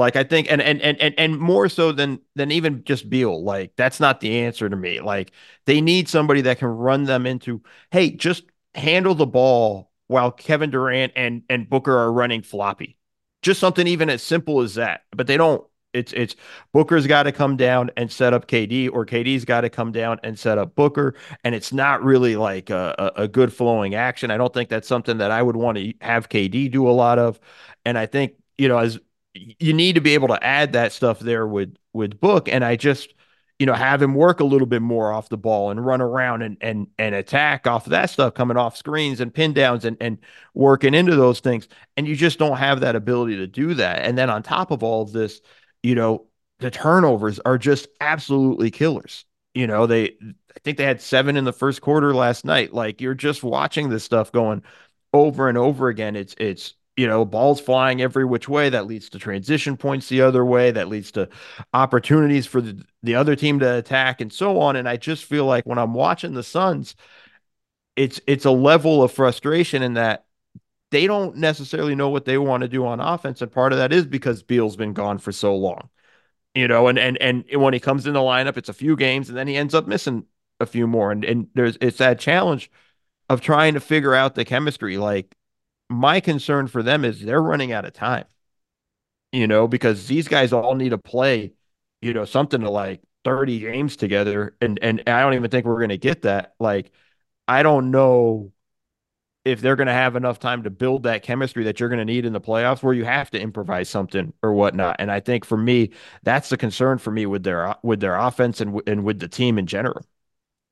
[0.00, 3.42] Like I think, and and and and and more so than than even just Beal.
[3.44, 5.00] Like that's not the answer to me.
[5.00, 5.32] Like
[5.66, 7.62] they need somebody that can run them into.
[7.90, 12.96] Hey, just handle the ball while Kevin Durant and and Booker are running floppy.
[13.42, 15.02] Just something even as simple as that.
[15.12, 15.64] But they don't.
[15.92, 16.36] It's it's
[16.72, 20.20] Booker's got to come down and set up KD, or KD's got to come down
[20.22, 24.30] and set up Booker, and it's not really like a, a, a good flowing action.
[24.30, 27.18] I don't think that's something that I would want to have KD do a lot
[27.18, 27.40] of,
[27.84, 28.98] and I think you know as
[29.34, 32.76] you need to be able to add that stuff there with with Book, and I
[32.76, 33.14] just
[33.58, 36.42] you know have him work a little bit more off the ball and run around
[36.42, 39.96] and and and attack off of that stuff coming off screens and pin downs and
[40.00, 40.18] and
[40.54, 44.00] working into those things, and you just don't have that ability to do that.
[44.04, 45.40] And then on top of all of this,
[45.82, 46.26] you know
[46.58, 49.24] the turnovers are just absolutely killers.
[49.54, 50.16] You know they
[50.56, 52.72] I think they had seven in the first quarter last night.
[52.72, 54.62] Like you're just watching this stuff going
[55.12, 56.16] over and over again.
[56.16, 58.68] It's it's you know, balls flying every which way.
[58.68, 60.70] That leads to transition points the other way.
[60.70, 61.28] That leads to
[61.72, 64.76] opportunities for the, the other team to attack and so on.
[64.76, 66.94] And I just feel like when I'm watching the Suns,
[67.96, 70.24] it's it's a level of frustration in that
[70.90, 73.42] they don't necessarily know what they want to do on offense.
[73.42, 75.88] And part of that is because Beal's been gone for so long.
[76.54, 79.28] You know, and and and when he comes in the lineup, it's a few games
[79.28, 80.26] and then he ends up missing
[80.58, 81.12] a few more.
[81.12, 82.70] And and there's it's that challenge
[83.28, 84.98] of trying to figure out the chemistry.
[84.98, 85.34] Like
[85.90, 88.24] my concern for them is they're running out of time.
[89.32, 91.52] You know, because these guys all need to play,
[92.02, 94.56] you know, something to like 30 games together.
[94.60, 96.54] And and I don't even think we're gonna get that.
[96.58, 96.92] Like,
[97.46, 98.52] I don't know
[99.44, 102.04] if they're going to have enough time to build that chemistry that you're going to
[102.04, 104.96] need in the playoffs where you have to improvise something or whatnot.
[104.98, 105.90] And I think for me,
[106.22, 109.58] that's the concern for me with their with their offense and and with the team
[109.58, 110.04] in general.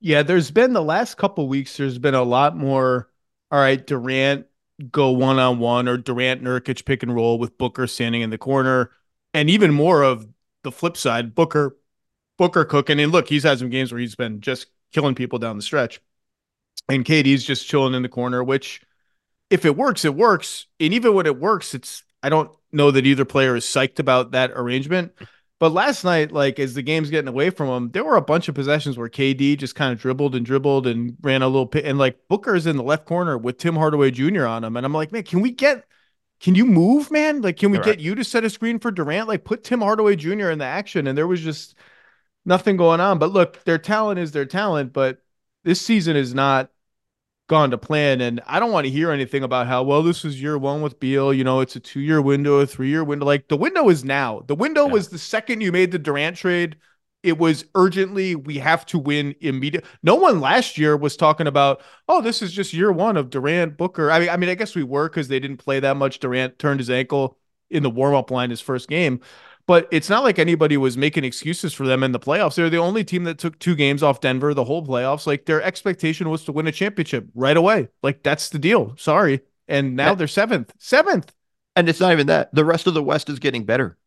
[0.00, 3.08] Yeah, there's been the last couple weeks there's been a lot more
[3.50, 4.46] all right, Durant
[4.90, 8.38] go one on one or Durant Nurkic pick and roll with Booker standing in the
[8.38, 8.90] corner,
[9.34, 10.28] and even more of
[10.62, 11.76] the flip side, Booker
[12.36, 13.00] Booker cooking.
[13.00, 16.00] And look, he's had some games where he's been just killing people down the stretch,
[16.88, 18.42] and KD's just chilling in the corner.
[18.44, 18.80] Which,
[19.50, 20.66] if it works, it works.
[20.78, 24.32] And even when it works, it's I don't know that either player is psyched about
[24.32, 25.12] that arrangement.
[25.60, 28.48] But last night, like as the game's getting away from him, there were a bunch
[28.48, 31.84] of possessions where KD just kind of dribbled and dribbled and ran a little pit,
[31.84, 34.46] and like Booker's in the left corner with Tim Hardaway Jr.
[34.46, 35.84] on him, and I'm like, man, can we get?
[36.40, 37.42] Can you move, man?
[37.42, 39.26] Like, can we get you to set a screen for Durant?
[39.26, 40.50] Like, put Tim Hardaway Jr.
[40.50, 41.74] in the action, and there was just
[42.44, 43.18] nothing going on.
[43.18, 45.18] But look, their talent is their talent, but
[45.64, 46.70] this season is not
[47.48, 48.20] gone to plan.
[48.20, 51.00] And I don't want to hear anything about how, well, this was year one with
[51.00, 51.32] Beal.
[51.34, 53.26] You know, it's a two year window, a three year window.
[53.26, 54.42] Like the window is now.
[54.46, 54.92] The window yeah.
[54.92, 56.76] was the second you made the Durant trade
[57.24, 59.84] It was urgently, we have to win immediate.
[60.04, 63.76] No one last year was talking about, oh, this is just year one of Durant
[63.76, 64.10] Booker.
[64.10, 66.20] I mean, I mean, I guess we were because they didn't play that much.
[66.20, 67.36] Durant turned his ankle
[67.70, 69.20] in the warm up line his first game.
[69.68, 72.54] But it's not like anybody was making excuses for them in the playoffs.
[72.54, 75.26] They're the only team that took two games off Denver the whole playoffs.
[75.26, 77.88] Like their expectation was to win a championship right away.
[78.02, 78.94] Like that's the deal.
[78.96, 79.42] Sorry.
[79.68, 80.72] And now they're seventh.
[80.78, 81.34] Seventh.
[81.76, 82.52] And it's not even that.
[82.54, 83.98] The rest of the West is getting better.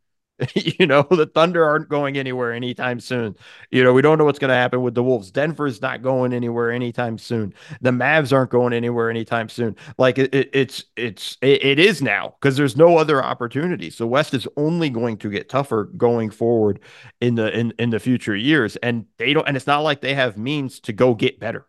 [0.55, 3.35] you know, the Thunder aren't going anywhere anytime soon.
[3.69, 5.31] You know, we don't know what's going to happen with the Wolves.
[5.31, 7.53] Denver's not going anywhere anytime soon.
[7.81, 9.75] The Mavs aren't going anywhere anytime soon.
[9.97, 13.97] Like it, it it's it's it, it is now because there's no other opportunities.
[13.97, 16.79] The West is only going to get tougher going forward
[17.19, 19.47] in the in in the future years, and they don't.
[19.47, 21.67] And it's not like they have means to go get better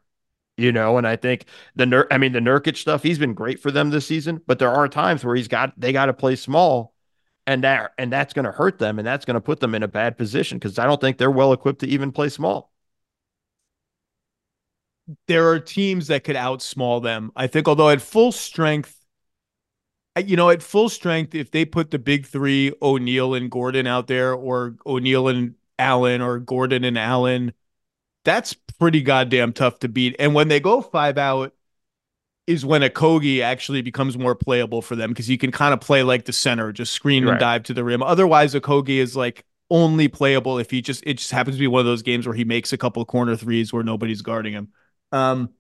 [0.59, 3.59] you know and i think the Nur- i mean the Nurkic stuff he's been great
[3.59, 6.37] for them this season but there are times where he's got they got to play
[6.37, 6.91] small
[7.46, 9.83] and that and that's going to hurt them and that's going to put them in
[9.83, 12.72] a bad position because I don't think they're well equipped to even play small.
[15.26, 17.33] There are teams that could outsmall them.
[17.37, 19.05] I think, although at full strength,
[20.16, 24.07] you know, at full strength, if they put the big three, O'Neal and Gordon out
[24.09, 27.52] there, or O'Neal and Allen, or Gordon and Allen,
[28.24, 30.16] that's pretty goddamn tough to beat.
[30.18, 31.55] And when they go five out,
[32.46, 36.02] is when Okogie actually becomes more playable for them because you can kind of play
[36.02, 37.33] like the center, just screen right.
[37.33, 38.02] and dive to the rim.
[38.02, 41.81] Otherwise, Okogie is like only playable if he just it just happens to be one
[41.81, 44.68] of those games where he makes a couple corner threes where nobody's guarding him.
[45.12, 45.50] Um,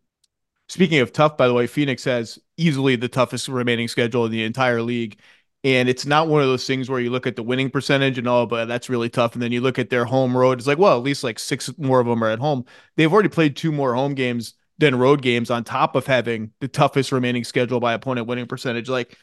[0.68, 4.44] speaking of tough, by the way, Phoenix has easily the toughest remaining schedule in the
[4.44, 5.18] entire league.
[5.64, 8.26] And it's not one of those things where you look at the winning percentage and
[8.26, 9.34] oh, but that's really tough.
[9.34, 10.58] And then you look at their home road.
[10.58, 12.64] It's like, well, at least like six more of them are at home.
[12.96, 16.68] They've already played two more home games than road games on top of having the
[16.68, 18.88] toughest remaining schedule by opponent winning percentage.
[18.88, 19.16] Like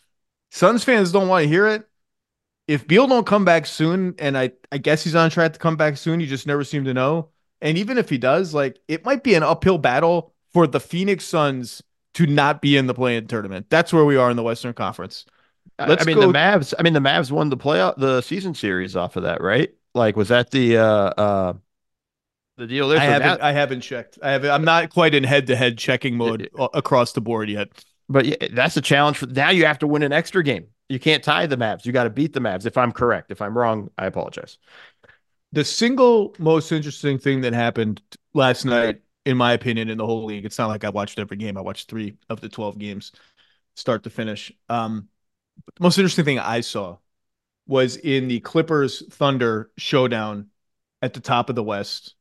[0.52, 1.88] Suns fans don't want to hear it.
[2.68, 5.76] If Beal don't come back soon, and I, I guess he's on track to come
[5.76, 7.30] back soon, you just never seem to know.
[7.62, 11.26] And even if he does, like it might be an uphill battle for the Phoenix
[11.26, 11.82] Suns
[12.14, 13.68] to not be in the play-in tournament.
[13.70, 15.26] That's where we are in the Western Conference.
[15.78, 16.28] Let's I mean go...
[16.28, 16.74] the Mavs.
[16.78, 19.74] I mean the Mavs won the playoff the season series off of that, right?
[19.96, 21.54] Like was that the uh uh
[22.60, 23.42] the deal is I haven't.
[23.42, 24.20] I haven't checked.
[24.22, 24.52] I haven't.
[24.52, 27.70] I'm not quite in head-to-head checking mode across the board yet.
[28.08, 29.18] But yeah, that's a challenge.
[29.18, 30.68] For, now you have to win an extra game.
[30.90, 31.86] You can't tie the Mavs.
[31.86, 32.66] You got to beat the Mavs.
[32.66, 34.58] If I'm correct, if I'm wrong, I apologize.
[35.52, 38.02] The single most interesting thing that happened
[38.34, 40.46] last night, in my opinion, in the whole league.
[40.46, 41.58] It's not like I watched every game.
[41.58, 43.12] I watched three of the 12 games,
[43.76, 44.52] start to finish.
[44.68, 45.08] Um,
[45.76, 46.98] the most interesting thing I saw
[47.68, 50.48] was in the Clippers Thunder showdown
[51.02, 52.16] at the top of the West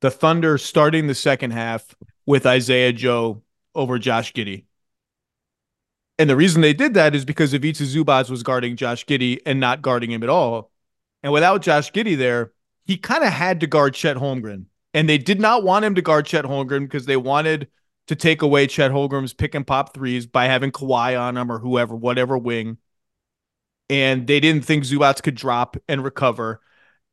[0.00, 3.42] the Thunder starting the second half with Isaiah Joe
[3.74, 4.64] over Josh Giddey.
[6.18, 9.60] And the reason they did that is because Ivica Zubac was guarding Josh Giddey and
[9.60, 10.70] not guarding him at all.
[11.22, 12.52] And without Josh Giddey there,
[12.84, 14.66] he kind of had to guard Chet Holmgren.
[14.94, 17.68] And they did not want him to guard Chet Holmgren because they wanted
[18.08, 21.58] to take away Chet Holmgren's pick and pop threes by having Kawhi on him or
[21.58, 22.78] whoever, whatever wing.
[23.90, 26.60] And they didn't think Zubac could drop and recover.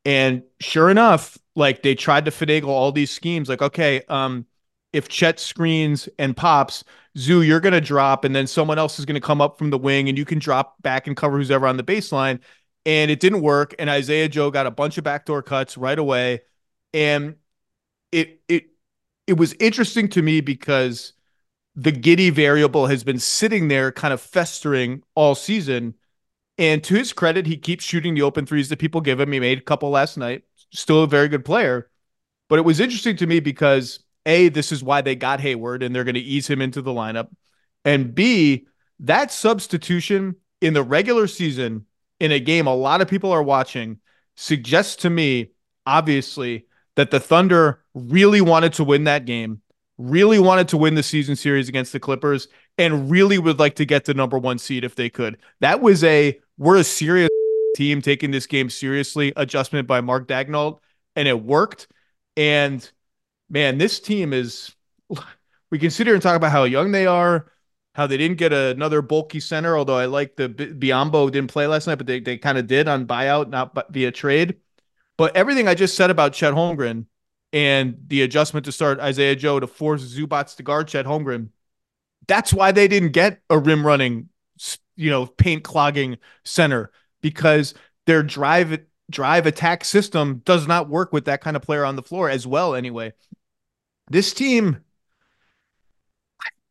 [0.04, 3.50] And sure enough, like they tried to finagle all these schemes.
[3.50, 4.46] Like, okay, um,
[4.94, 6.84] if Chet screens and pops,
[7.18, 10.10] Zoo, you're gonna drop, and then someone else is gonna come up from the wing,
[10.10, 12.40] and you can drop back and cover who's ever on the baseline.
[12.86, 13.74] And it didn't work.
[13.80, 16.42] And Isaiah Joe got a bunch of backdoor cuts right away.
[16.94, 17.36] And
[18.12, 18.68] it it
[19.28, 21.14] it was interesting to me because
[21.76, 25.96] the Giddey variable has been sitting there kind of festering all season
[26.58, 29.32] and to his credit, he keeps shooting the open threes that people give him.
[29.32, 30.44] He made a couple last night.
[30.72, 31.90] Still a very good player.
[32.50, 35.96] But it was interesting to me because A, this is why they got Hayward and
[35.96, 37.30] they're going to ease him into the lineup.
[37.84, 38.68] And B,
[39.00, 41.86] that substitution in the regular season
[42.20, 44.00] in a game a lot of people are watching
[44.36, 45.52] suggests to me,
[45.86, 49.62] obviously, that the Thunder really wanted to win that game,
[49.98, 52.48] really wanted to win the season series against the Clippers,
[52.78, 55.38] and really would like to get the number one seed if they could.
[55.62, 57.30] That was a we're a serious
[57.76, 60.80] team taking this game seriously adjustment by Mark Daigneault,
[61.16, 61.88] and it worked.
[62.38, 62.90] And
[63.50, 64.74] man, this team is.
[65.72, 67.52] We can sit here and talk about how young they are,
[67.96, 69.76] how they didn't get another bulky center.
[69.76, 72.88] Although I like the Biyombo didn't play last night, but they, they kind of did
[72.88, 74.58] on buyout, not via trade.
[75.18, 77.08] But everything I just said about Chet Holmgren
[77.52, 81.50] and the adjustment to start Isaiah Joe to force Zubac to guard Chet Holmgren,
[82.28, 84.30] that's why they didn't get a rim running
[84.96, 86.92] you know, paint clogging center
[87.26, 87.74] because
[88.06, 92.04] their drive drive attack system does not work with that kind of player on the
[92.04, 93.14] floor as well anyway.
[94.12, 94.84] This team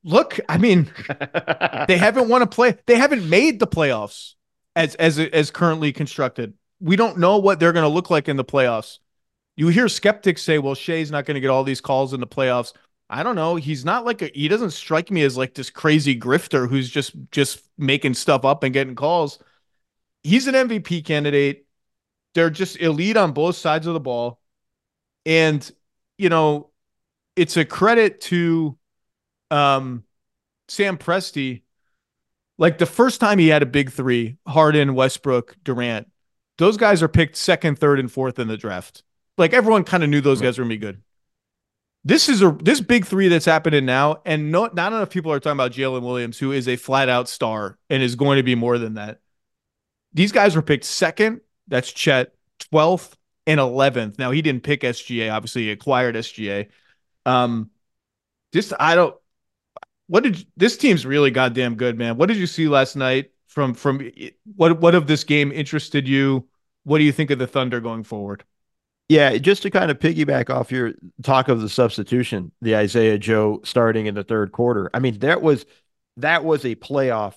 [0.04, 0.92] look, I mean,
[1.88, 2.78] they haven't won a play.
[2.86, 4.34] They haven't made the playoffs
[4.76, 6.54] as as as currently constructed.
[6.78, 9.00] We don't know what they're going to look like in the playoffs.
[9.56, 12.28] You hear skeptics say, well, Shai's not going to get all these calls in the
[12.28, 12.74] playoffs.
[13.10, 13.56] I don't know.
[13.56, 17.12] He's not like a he doesn't strike me as like this crazy grifter who's just
[17.32, 19.40] just making stuff up and getting calls.
[20.24, 21.66] He's an MVP candidate.
[22.34, 24.40] They're just elite on both sides of the ball.
[25.24, 25.70] And
[26.18, 26.70] you know,
[27.36, 28.76] it's a credit to
[29.50, 30.04] um
[30.68, 31.62] Sam Presti.
[32.56, 36.08] Like the first time he had a big 3, Harden, Westbrook, Durant.
[36.58, 39.02] Those guys are picked second, third and fourth in the draft.
[39.36, 41.02] Like everyone kind of knew those guys were going to be good.
[42.04, 45.40] This is a this big three that's happening now, and no, not enough people are
[45.40, 48.54] talking about Jalen Williams, who is a flat out star and is going to be
[48.54, 49.20] more than that.
[50.14, 51.40] These guys were picked second.
[51.68, 54.18] That's Chet, twelfth and eleventh.
[54.18, 55.32] Now he didn't pick SGA.
[55.32, 56.68] Obviously, he acquired SGA.
[57.26, 57.70] Um,
[58.52, 59.16] this I don't.
[60.06, 62.16] What did this team's really goddamn good, man?
[62.16, 64.10] What did you see last night from from
[64.56, 66.48] what what of this game interested you?
[66.84, 68.44] What do you think of the Thunder going forward?
[69.08, 73.60] Yeah, just to kind of piggyback off your talk of the substitution, the Isaiah Joe
[73.62, 74.90] starting in the third quarter.
[74.94, 75.66] I mean, that was
[76.16, 77.34] that was a playoff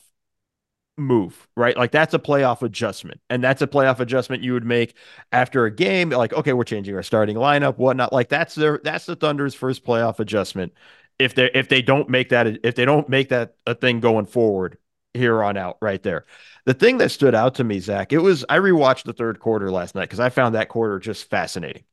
[0.97, 1.77] move, right?
[1.77, 3.21] Like that's a playoff adjustment.
[3.29, 4.95] And that's a playoff adjustment you would make
[5.31, 6.09] after a game.
[6.09, 8.11] Like, okay, we're changing our starting lineup, whatnot.
[8.11, 10.73] Like that's their that's the Thunder's first playoff adjustment.
[11.19, 14.25] If they if they don't make that if they don't make that a thing going
[14.25, 14.77] forward
[15.13, 16.25] here on out, right there.
[16.65, 19.71] The thing that stood out to me, Zach, it was I rewatched the third quarter
[19.71, 21.83] last night because I found that quarter just fascinating.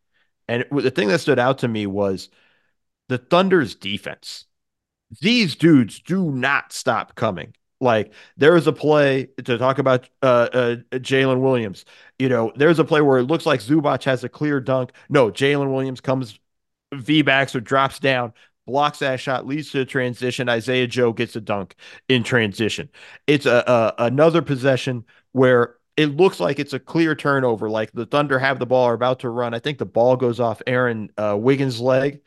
[0.48, 2.28] And it, the thing that stood out to me was
[3.08, 4.46] the Thunder's defense.
[5.20, 7.54] These dudes do not stop coming.
[7.80, 11.84] Like there is a play to talk about uh, uh, Jalen Williams.
[12.18, 14.92] You know, there's a play where it looks like Zubac has a clear dunk.
[15.08, 16.38] No, Jalen Williams comes
[16.94, 18.32] V backs or drops down,
[18.66, 20.48] blocks that shot, leads to a transition.
[20.48, 21.74] Isaiah Joe gets a dunk
[22.08, 22.88] in transition.
[23.26, 23.64] It's a,
[23.98, 27.68] a another possession where it looks like it's a clear turnover.
[27.70, 29.54] Like the Thunder have the ball, are about to run.
[29.54, 32.20] I think the ball goes off Aaron uh, Wiggins' leg.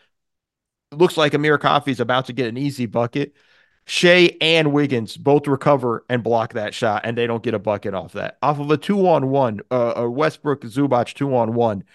[0.92, 3.34] It looks like Amir Coffey is about to get an easy bucket.
[3.88, 7.94] Shai and Wiggins both recover and block that shot, and they don't get a bucket
[7.94, 8.38] off that.
[8.44, 11.86] Off of a two on one, uh, a Westbrook Zubac two on one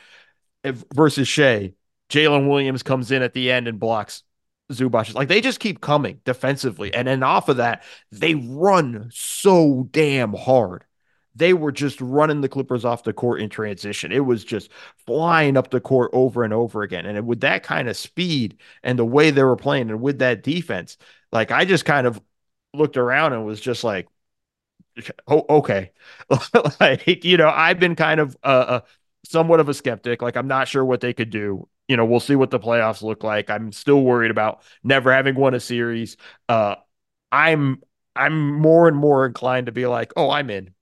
[0.64, 1.74] versus Shai,
[2.08, 4.22] Jalen Williams comes in at the end and blocks
[4.70, 5.14] Zubac.
[5.14, 6.92] Like they just keep coming defensively.
[6.94, 10.84] And then off of that, they run so damn hard.
[11.34, 14.12] They were just running the Clippers off the court in transition.
[14.12, 14.70] It was just
[15.06, 17.06] flying up the court over and over again.
[17.06, 20.42] And with that kind of speed and the way they were playing and with that
[20.42, 20.98] defense,
[21.32, 22.20] like I just kind of
[22.74, 24.08] looked around and was just like,
[25.26, 25.92] oh, okay.
[26.80, 28.80] like, you know, I've been kind of uh, uh,
[29.24, 30.22] somewhat of a skeptic.
[30.22, 33.02] Like, I'm not sure what they could do you know, we'll see what the playoffs
[33.02, 33.50] look like.
[33.50, 36.16] I'm still worried about never having won a series.
[36.48, 36.76] Uh,
[37.30, 37.82] I'm
[38.14, 40.74] I'm more and more inclined to be like, oh, I'm in.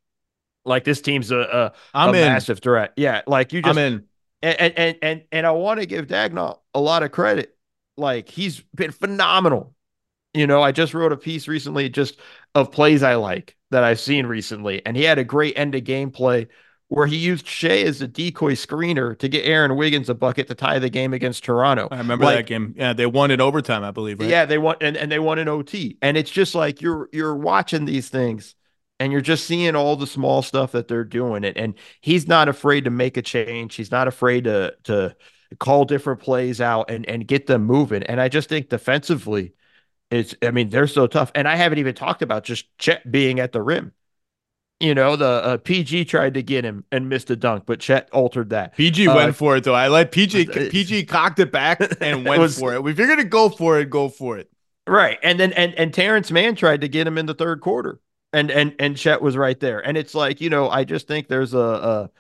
[0.65, 2.25] Like this team's a, a, I'm a in.
[2.27, 2.93] massive threat.
[2.97, 4.05] Yeah, like you just I'm in.
[4.43, 7.57] And and and and I want to give Daigneault a lot of credit.
[7.97, 9.75] Like he's been phenomenal.
[10.35, 12.19] You know, I just wrote a piece recently just
[12.55, 15.85] of plays I like that I've seen recently, and he had a great end of
[15.85, 16.49] game play
[16.91, 20.57] where he used Shai as a decoy screener to get Aaron Wiggins a bucket to
[20.57, 21.87] tie the game against Toronto.
[21.89, 22.75] I remember like, that game.
[22.77, 24.19] Yeah, they won in overtime, I believe.
[24.19, 24.29] Right?
[24.29, 25.99] Yeah, they won and, and they won in OT.
[26.03, 28.57] And it's just like you're you're watching these things
[28.99, 31.45] and you're just seeing all the small stuff that they're doing.
[31.45, 33.77] And, and he's not afraid to make a change.
[33.77, 35.15] He's not afraid to to
[35.61, 38.03] call different plays out and, and get them moving.
[38.03, 39.53] And I just think defensively,
[40.11, 41.31] it's I mean, they're so tough.
[41.35, 43.93] And I haven't even talked about just Chet being at the rim.
[44.81, 48.09] You know, the uh, PG tried to get him and missed a dunk, but Chet
[48.13, 48.75] altered that.
[48.77, 49.75] PG uh, went for it though.
[49.75, 52.87] I let PG PG cocked it back and went was, for it.
[52.87, 54.51] If you're gonna go for it, go for it.
[54.87, 58.01] Right, and then and and Terrence Mann tried to get him in the third quarter,
[58.33, 59.81] and and and Chet was right there.
[59.81, 62.11] And it's like you know, I just think there's a, a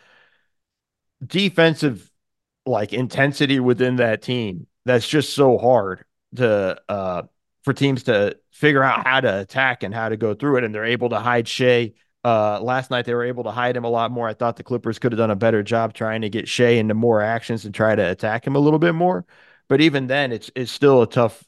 [1.26, 2.10] defensive
[2.66, 6.04] like intensity within that team that's just so hard
[6.36, 7.22] to uh
[7.62, 10.74] for teams to figure out how to attack and how to go through it, and
[10.74, 11.92] they're able to hide Shai
[12.24, 14.28] uh, last night they were able to hide him a lot more.
[14.28, 16.94] I thought the Clippers could have done a better job trying to get Shai into
[16.94, 19.24] more actions and try to attack him a little bit more.
[19.68, 21.44] But even then, it's it's still a tough,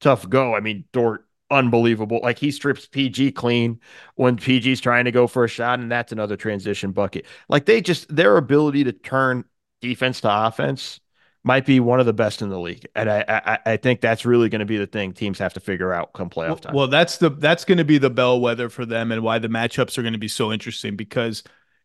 [0.00, 0.54] tough go.
[0.54, 2.20] I mean, Dort, unbelievable.
[2.22, 3.80] Like he strips PG clean
[4.16, 7.26] when PG's trying to go for a shot, and that's another transition bucket.
[7.48, 9.44] Like they just their ability to turn
[9.80, 11.00] defense to offense
[11.42, 14.24] might be one of the best in the league, and I I, I think that's
[14.26, 16.74] really going to be the thing teams have to figure out come playoff time.
[16.74, 19.96] Well, that's the that's going to be the bellwether for them, and why the matchups
[19.96, 21.42] are going to be so interesting because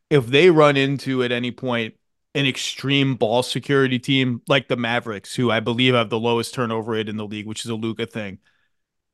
[0.10, 1.96] if they run into at any point
[2.36, 6.92] an extreme ball security team like the Mavericks, who I believe have the lowest turnover
[6.92, 8.40] rate in the league, which is a Luka thing.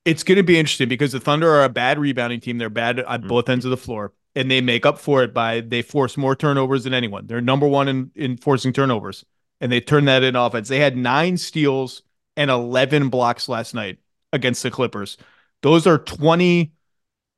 [0.04, 2.58] It's going to be interesting because the Thunder are a bad rebounding team.
[2.58, 3.28] They're bad at mm-hmm.
[3.28, 6.36] both ends of the floor, and they make up for it by they force more
[6.36, 7.28] turnovers than anyone.
[7.28, 9.24] They're number one in, in forcing turnovers
[9.62, 10.68] and they turned that in offense.
[10.68, 12.02] They had nine steals
[12.36, 14.00] and 11 blocks last night
[14.34, 15.18] against the Clippers.
[15.62, 16.74] Those are 20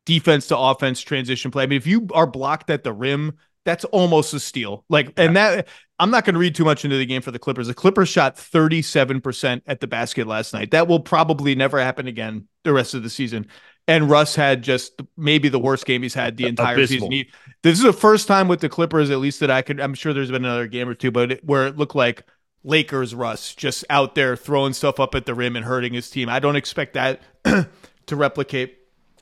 [0.05, 1.63] defense to offense transition play.
[1.63, 4.85] I mean, if you are blocked at the rim, that's almost a steal.
[4.89, 5.67] Like, and that
[5.99, 7.67] I'm not going to read too much into the game for the Clippers.
[7.67, 10.71] The Clippers shot 37% at the basket last night.
[10.71, 13.47] That will probably never happen again the rest of the season.
[13.87, 17.09] And Russ had just maybe the worst game he's had the entire Abysmal.
[17.09, 17.11] season.
[17.11, 17.29] He,
[17.63, 19.79] this is the first time with the Clippers, at least that I could.
[19.81, 22.23] I'm sure there's been another game or two, but it, where it looked like
[22.63, 26.29] Lakers Russ just out there throwing stuff up at the rim and hurting his team.
[26.29, 28.77] I don't expect that to replicate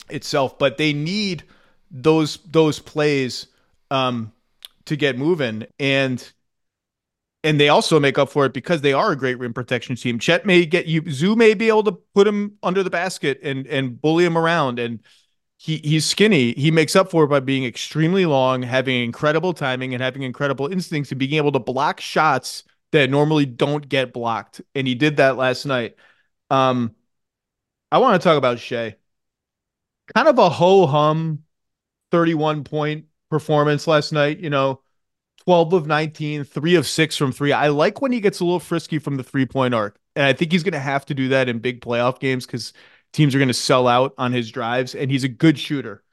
[0.08, 1.42] itself, but they need
[1.90, 3.48] those those plays
[3.90, 4.32] um,
[4.84, 6.32] to get moving and
[7.44, 10.18] and they also make up for it because they are a great rim protection team.
[10.18, 13.66] Chet may get you Zoo may be able to put him under the basket and
[13.66, 15.00] and bully him around and
[15.58, 16.52] he he's skinny.
[16.54, 20.66] He makes up for it by being extremely long, having incredible timing and having incredible
[20.68, 24.60] instincts and being able to block shots that normally don't get blocked.
[24.74, 25.96] And he did that last night.
[26.50, 26.94] Um
[27.90, 28.96] I want to talk about Shai.
[30.14, 31.44] Kind of a ho hum
[32.10, 34.82] 31 point performance last night, you know,
[35.44, 37.52] 12 of 19, three of six from three.
[37.52, 39.98] I like when he gets a little frisky from the three point arc.
[40.14, 42.72] And I think he's going to have to do that in big playoff games because
[43.12, 44.94] teams are going to sell out on his drives.
[44.94, 46.04] And he's a good shooter.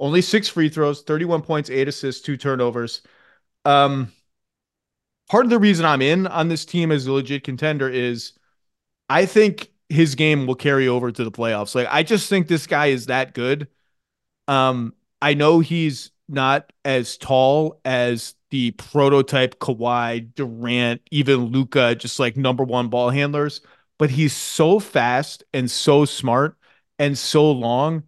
[0.00, 3.02] Only six free throws, 31 points, eight assists, two turnovers.
[3.64, 4.12] Um,
[5.28, 8.32] part of the reason I'm in on this team as a legit contender is
[9.08, 11.74] I think his game will carry over to the playoffs.
[11.74, 13.68] Like I just think this guy is that good.
[14.46, 22.18] Um, I know he's not as tall as the prototype Kawhi, Durant, even Luka, just
[22.18, 23.60] like number one ball handlers,
[23.98, 26.56] but he's so fast and so smart
[26.98, 28.04] and so long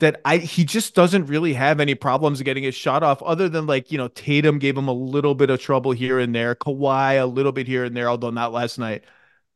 [0.00, 3.66] that I he just doesn't really have any problems getting his shot off other than
[3.66, 7.20] like, you know, Tatum gave him a little bit of trouble here and there, Kawhi
[7.22, 9.04] a little bit here and there, although not last night.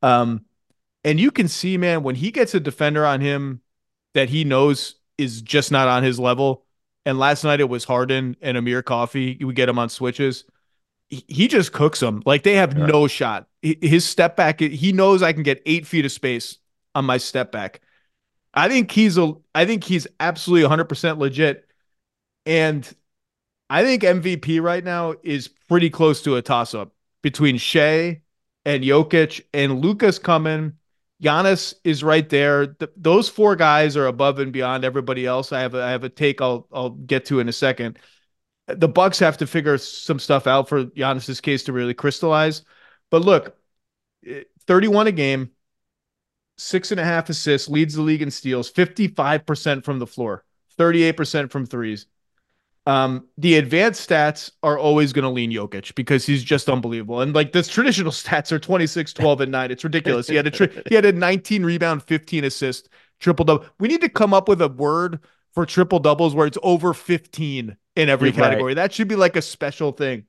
[0.02, 0.44] Um,
[1.04, 3.60] and you can see, man, when he gets a defender on him
[4.14, 6.64] that he knows is just not on his level,
[7.08, 9.34] and last night it was Harden and Amir Coffey.
[9.40, 10.44] You would get him on switches.
[11.08, 12.22] He, just cooks them.
[12.26, 12.84] Like they have Yeah.
[12.84, 13.48] no shot.
[13.62, 16.58] His step back, he knows I can get eight feet of space
[16.94, 17.80] on my step back.
[18.52, 19.32] I think he's a.
[19.54, 21.66] I think he's absolutely 100 percent legit,
[22.44, 22.86] and
[23.70, 26.92] I think MVP right now is pretty close to a toss up
[27.22, 28.20] between Shai
[28.66, 30.74] and Jokic and Luka's coming.
[31.22, 32.66] Giannis is right there.
[32.66, 35.52] Th- those four guys are above and beyond everybody else.
[35.52, 37.98] I have a, I have a take I'll I'll get to in a second.
[38.66, 42.62] The Bucks have to figure some stuff out for Giannis's case to really crystallize.
[43.10, 43.56] But look,
[44.26, 45.50] eh, 31 a game,
[46.56, 50.44] six and a half assists, leads the league in steals, 55% from the floor,
[50.78, 52.06] 38% from threes.
[52.88, 57.20] Um, the advanced stats are always going to lean Jokic because he's just unbelievable.
[57.20, 59.70] And like the traditional stats are 26, 12, and 9.
[59.70, 60.26] It's ridiculous.
[60.26, 62.88] He had a tri- he had a 19 rebound, 15 assist,
[63.20, 63.66] triple double.
[63.78, 65.20] We need to come up with a word
[65.52, 68.50] for triple doubles where it's over 15 in every You're right.
[68.50, 68.72] category.
[68.72, 70.24] That should be like a special thing.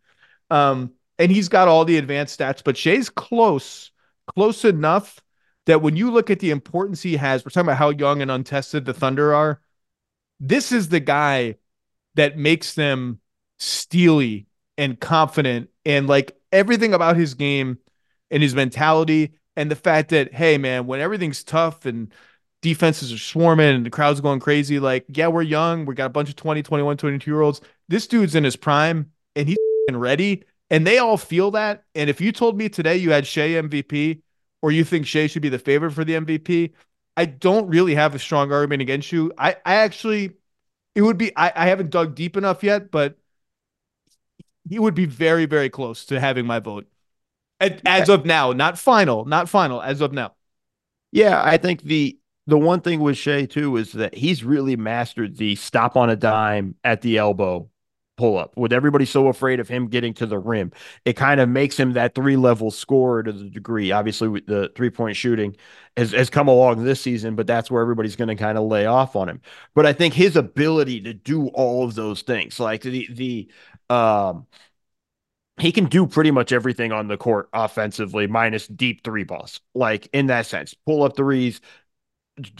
[0.50, 3.92] Um, and he's got all the advanced stats, but Shai's close,
[4.36, 5.22] close enough
[5.66, 8.30] that when you look at the importance he has, we're talking about how young and
[8.30, 9.62] untested the Thunder are.
[10.42, 11.56] This is the guy
[12.16, 13.20] that makes them
[13.58, 14.48] steely
[14.78, 17.78] and confident and like everything about his game
[18.32, 22.14] and his mentality and the fact that hey man when everything's tough and
[22.62, 26.10] defenses are swarming and the crowd's going crazy like yeah we're young we got a
[26.10, 27.62] bunch of 20 21 22 year olds.
[27.88, 29.58] This dude's in his prime and he's
[29.92, 30.44] ready.
[30.72, 31.84] And they all feel that.
[31.96, 34.22] And if you told me today you had Shai MVP
[34.62, 36.74] or you think Shai should be the favorite for the MVP
[37.18, 39.34] I don't really have a strong argument against you.
[39.38, 40.38] I I actually
[41.00, 43.16] it would be I, I haven't dug deep enough yet, but
[44.70, 46.88] he would be very, very close to having my vote.
[47.62, 50.34] As, as of now, not final, not final, as of now.
[51.14, 55.38] Yeah, I think the the one thing with Shai too is that he's really mastered
[55.38, 57.69] the stop on a dime at the elbow
[58.20, 58.56] pull up.
[58.58, 60.74] With everybody so afraid of him getting to the rim,
[61.06, 63.94] it kind of makes him that three level scorer to the degree.
[63.94, 65.56] Obviously, the three point shooting
[65.96, 68.86] has, has come along this season, but that's where everybody's going to kind of lay
[68.86, 69.40] off on him.
[69.74, 73.50] But I think his ability to do all of those things, like the the
[73.90, 74.46] um
[75.58, 79.62] he can do pretty much everything on the court offensively, minus deep three balls.
[79.74, 81.62] Like in that sense, pull up threes,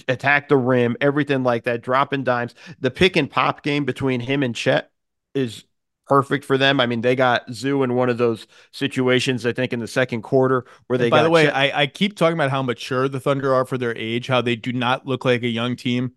[0.08, 2.56] attack the rim, everything like that, dropping dimes.
[2.80, 4.92] The pick and pop game between him and Chet
[5.40, 5.64] is
[6.10, 6.80] perfect for them.
[6.80, 10.24] I mean, they got Zoo in one of those situations, I think, in the second
[10.24, 13.08] quarter where they And by the way, Chet- I, I keep talking about how mature
[13.08, 16.14] the Thunder are for their age, how they do not look like a young team.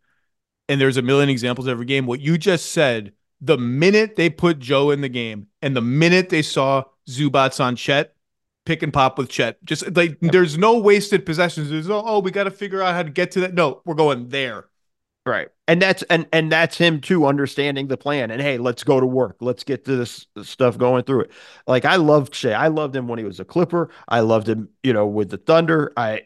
[0.69, 2.07] And there's a million examples every game.
[2.07, 6.31] What you just said, the minute they put Joe in the game and the minute
[6.31, 8.15] they saw Zubac on Chet,
[8.65, 9.63] pick and pop with Chet.
[9.65, 11.69] Just like there's no wasted possessions.
[11.69, 13.55] There's no, oh, we got to figure out how to get to that.
[13.55, 14.67] No, we're going there.
[15.27, 15.49] Right.
[15.73, 18.31] And that's and and that's him too understanding the plan.
[18.31, 19.39] And hey, let's go to work.
[19.41, 21.31] Let's get this stuff going through it.
[21.67, 22.53] Like I loved Shai.
[22.53, 23.89] I loved him when he was a Clipper.
[24.07, 25.91] I loved him, you know, with the Thunder.
[25.97, 26.21] I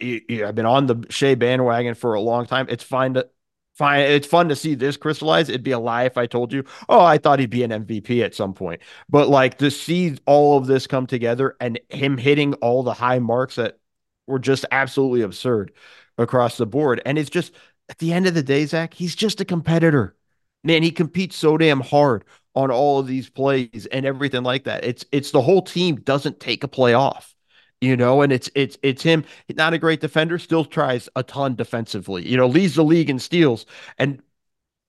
[0.45, 2.67] I've been on the Shai bandwagon for a long time.
[2.69, 3.29] It's fine to
[3.75, 4.01] fine.
[4.01, 5.49] It's fun to see this crystallize.
[5.49, 8.25] It'd be a lie if I told you, oh, I thought he'd be an MVP
[8.25, 8.83] at some point.
[9.09, 13.21] But like to see all of this come together and him hitting all the high
[13.21, 13.79] marks that
[14.27, 15.71] were just absolutely absurd
[16.19, 17.01] across the board.
[17.07, 17.53] And it's just
[17.89, 20.17] at the end of the day, Zach, he's just a competitor.
[20.65, 22.25] Man, he competes so damn hard
[22.55, 24.85] on all of these plays and everything like that.
[24.85, 27.35] It's it's the whole team doesn't take a play off,
[27.81, 29.25] you know, and it's it's it's him.
[29.55, 32.27] Not a great defender, still tries a ton defensively.
[32.29, 33.67] You know, leads the league in steals.
[33.99, 34.23] And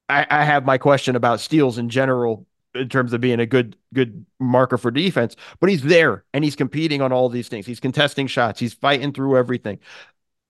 [0.10, 3.76] I, I have my question about steals in general in terms of being a good
[3.94, 7.66] good marker for defense, but he's there and he's competing on all these things.
[7.66, 8.60] He's contesting shots.
[8.60, 9.80] He's fighting through everything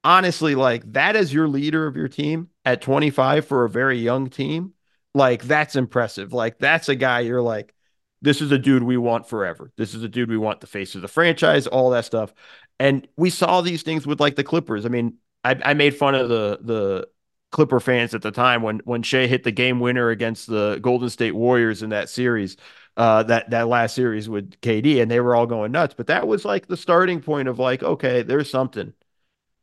[0.07, 4.29] honestly, like that as your leader of your team at 25 for a very young
[4.29, 4.71] team,
[5.13, 6.31] like that's impressive.
[6.31, 7.73] Like that's a guy you're like,
[8.21, 9.69] this is a dude we want forever.
[9.75, 12.33] This is a dude we want the face of the franchise, all that stuff.
[12.79, 14.85] And we saw these things with like the Clippers.
[14.85, 17.09] I mean, I, I made fun of the the
[17.51, 21.09] Clipper fans at the time when when Shai hit the game winner against the Golden
[21.09, 22.55] State Warriors in that series,
[22.95, 25.95] uh, that that last series with KD, and they were all going nuts.
[25.97, 28.93] But that was like the starting point of like, okay, there's something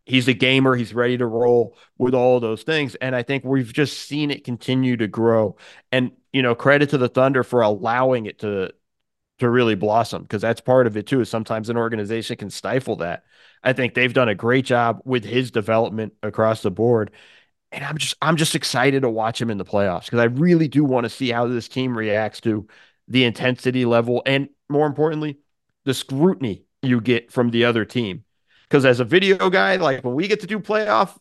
[0.06, 0.74] he's a gamer.
[0.76, 2.94] He's ready to roll with all those things.
[2.96, 5.56] And I think we've just seen it continue to grow.
[5.92, 8.72] And, you know, credit to the Thunder for allowing it to
[9.40, 11.20] to really blossom because that's part of it too.
[11.20, 13.24] Is sometimes an organization can stifle that.
[13.62, 17.10] I think they've done a great job with his development across the board.
[17.72, 20.68] And I'm just I'm just excited to watch him in the playoffs because I really
[20.68, 22.68] do want to see how this team reacts to
[23.08, 25.38] the intensity level and more importantly,
[25.84, 28.23] the scrutiny you get from the other team
[28.74, 31.16] because as a video guy, like when we get to do playoff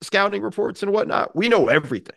[0.00, 2.14] scouting reports and whatnot, we know everything.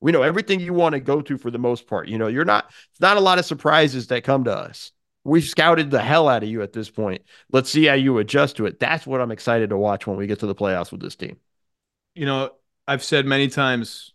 [0.00, 2.08] We know everything you want to go to for the most part.
[2.08, 4.92] You know, you're not, it's not a lot of surprises that come to us.
[5.24, 7.24] We've scouted the hell out of you at this point.
[7.52, 8.80] Let's see how you adjust to it.
[8.80, 11.36] That's what I'm excited to watch when we get to the playoffs with this team.
[12.14, 12.52] You know,
[12.88, 14.14] I've said many times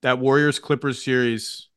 [0.00, 1.68] that Warriors Clippers series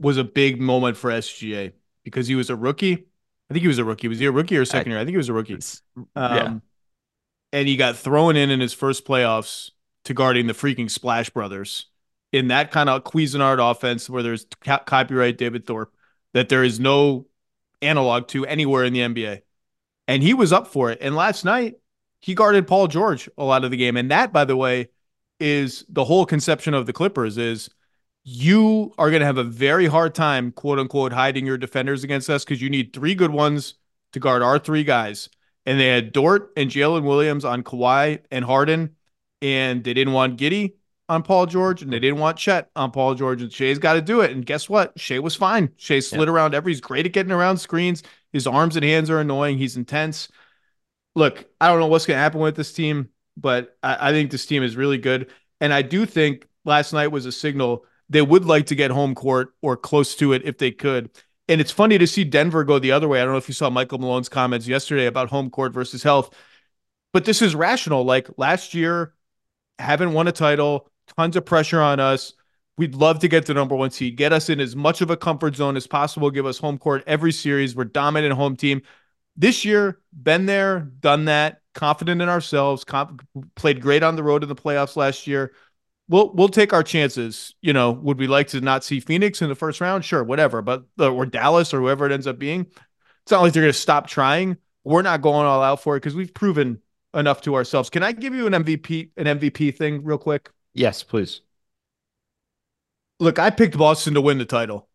[0.00, 3.08] was a big moment for SGA because he was a rookie
[3.50, 4.08] I think he was a rookie.
[4.08, 5.00] Was he a rookie or a second I, year?
[5.00, 5.58] I think he was a rookie.
[5.96, 6.54] Um, yeah.
[7.52, 9.70] And he got thrown in in his first playoffs
[10.04, 11.86] to guarding the freaking Splash Brothers
[12.32, 15.94] in that kind of Cuisinart offense where there's ca- copyright David Thorpe
[16.34, 17.26] that there is no
[17.80, 19.42] analog to anywhere in the NBA.
[20.06, 20.98] And he was up for it.
[21.00, 21.76] And last night,
[22.20, 23.96] he guarded Paul George a lot of the game.
[23.96, 24.88] And that, by the way,
[25.40, 27.70] is the whole conception of the Clippers is
[28.30, 32.28] you are going to have a very hard time, quote unquote, hiding your defenders against
[32.28, 33.74] us because you need three good ones
[34.12, 35.30] to guard our three guys.
[35.64, 38.96] And they had Dort and Jalen Williams on Kawhi and Harden,
[39.40, 40.74] and they didn't want Giddey
[41.08, 43.40] on Paul George, and they didn't want Chet on Paul George.
[43.40, 44.30] And Shai's got to do it.
[44.30, 44.98] And guess what?
[45.00, 45.70] Shai was fine.
[45.78, 46.34] Shai slid yeah.
[46.34, 46.72] around every.
[46.72, 48.02] He's great at getting around screens.
[48.30, 49.56] His arms and hands are annoying.
[49.56, 50.28] He's intense.
[51.14, 53.08] Look, I don't know what's going to happen with this team,
[53.38, 55.30] but I, I think this team is really good.
[55.62, 59.14] And I do think last night was a signal they would like to get home
[59.14, 61.10] court or close to it if they could.
[61.48, 63.20] And it's funny to see Denver go the other way.
[63.20, 66.34] I don't know if you saw Michael Malone's comments yesterday about home court versus health,
[67.12, 68.04] but this is rational.
[68.04, 69.14] Like last year,
[69.78, 72.34] haven't won a title, tons of pressure on us.
[72.76, 75.16] We'd love to get the number one seed, get us in as much of a
[75.16, 77.74] comfort zone as possible, give us home court every series.
[77.74, 78.82] We're dominant home team.
[79.36, 84.42] This year, been there, done that, confident in ourselves, comp- played great on the road
[84.42, 85.52] in the playoffs last year
[86.08, 87.54] we'll we'll take our chances.
[87.60, 90.04] You know, would we like to not see Phoenix in the first round?
[90.04, 90.62] Sure, whatever.
[90.62, 92.66] But or Dallas or whoever it ends up being,
[93.22, 94.56] it's not like they're going to stop trying.
[94.84, 96.80] We're not going all out for it because we've proven
[97.14, 97.90] enough to ourselves.
[97.90, 100.50] Can I give you an MVP an MVP thing real quick?
[100.74, 101.42] Yes, please.
[103.20, 104.88] Look, I picked Boston to win the title.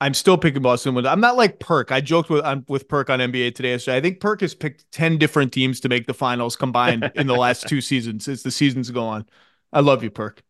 [0.00, 0.96] I'm still picking Boston.
[0.96, 1.92] With I'm not like Perk.
[1.92, 3.74] I joked with I'm with Perk on NBA today.
[3.74, 7.36] I think Perk has picked ten different teams to make the finals combined in the
[7.36, 9.26] last two seasons as the seasons go on.
[9.72, 10.42] I love you, Perk.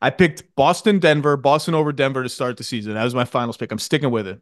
[0.00, 2.94] I picked Boston, Denver, Boston over Denver to start the season.
[2.94, 3.70] That was my finals pick.
[3.70, 4.40] I'm sticking with it.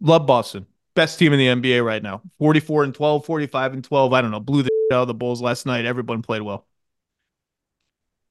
[0.00, 0.66] Love Boston.
[0.94, 2.22] Best team in the NBA right now.
[2.38, 4.12] 44 and 12, 45 and 12.
[4.12, 4.40] I don't know.
[4.40, 5.84] Blew the out of the Bulls last night.
[5.84, 6.66] Everyone played well.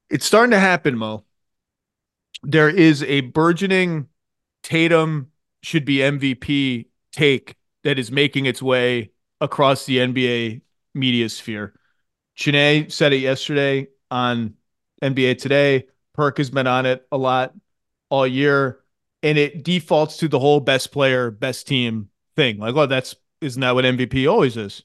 [0.09, 1.23] It's starting to happen, Mo.
[2.43, 4.07] There is a burgeoning
[4.63, 9.11] Tatum should be MVP take that is making its way
[9.41, 10.61] across the NBA
[10.93, 11.73] media sphere.
[12.36, 14.55] Chiney said it yesterday on
[15.02, 15.88] NBA Today.
[16.14, 17.54] Perk has been on it a lot
[18.10, 18.80] all year,
[19.24, 22.58] and it defaults to the whole best player, best team thing.
[22.58, 24.84] Like, oh, that's Isn't that what MVP always is?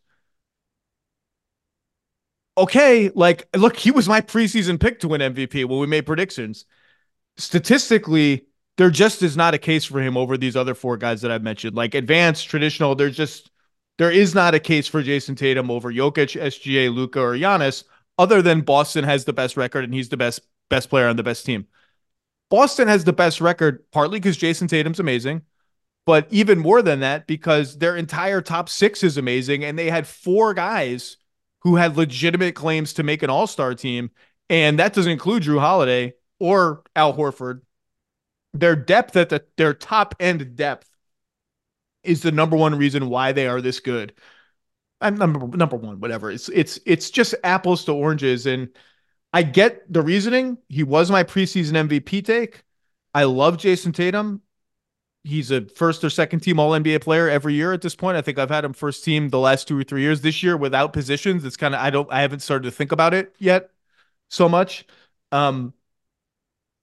[2.58, 6.64] Okay, like look, he was my preseason pick to win MVP when we made predictions.
[7.38, 8.46] Statistically,
[8.76, 11.42] there just is not a case for him over these other four guys that I've
[11.42, 11.76] mentioned.
[11.76, 13.50] Like advanced, traditional, there's just
[13.98, 17.84] there is not a case for Jayson Tatum over Jokic, SGA, Luka, or Giannis,
[18.20, 21.22] other than Boston has the best record and he's the best best player on the
[21.22, 21.66] best team.
[22.50, 25.40] Boston has the best record partly because Jayson Tatum's amazing,
[26.04, 30.06] but even more than that because their entire top six is amazing, and they had
[30.06, 31.16] four guys
[31.60, 34.10] who had legitimate claims to make an All Star team,
[34.50, 37.62] and that doesn't include Jrue Holiday or Al Horford.
[38.52, 40.90] Their depth at the their top end depth
[42.02, 44.12] is the number one reason why they are this good.
[45.00, 46.30] I'm number number one, whatever.
[46.30, 48.68] It's it's it's just apples to oranges, and
[49.32, 50.58] I get the reasoning.
[50.68, 52.64] He was my preseason MVP take.
[53.14, 54.42] I love Jayson Tatum.
[55.24, 58.16] He's a first or second team All NBA player every year at this point.
[58.16, 60.22] I think I've had him first team the last two or three years.
[60.22, 63.14] This year without positions, it's kind of I don't I haven't started to think about
[63.14, 63.70] it yet
[64.28, 64.86] so much.
[65.32, 65.74] Um,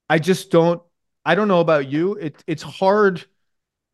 [0.09, 0.81] I just don't.
[1.25, 2.13] I don't know about you.
[2.13, 3.25] It it's hard.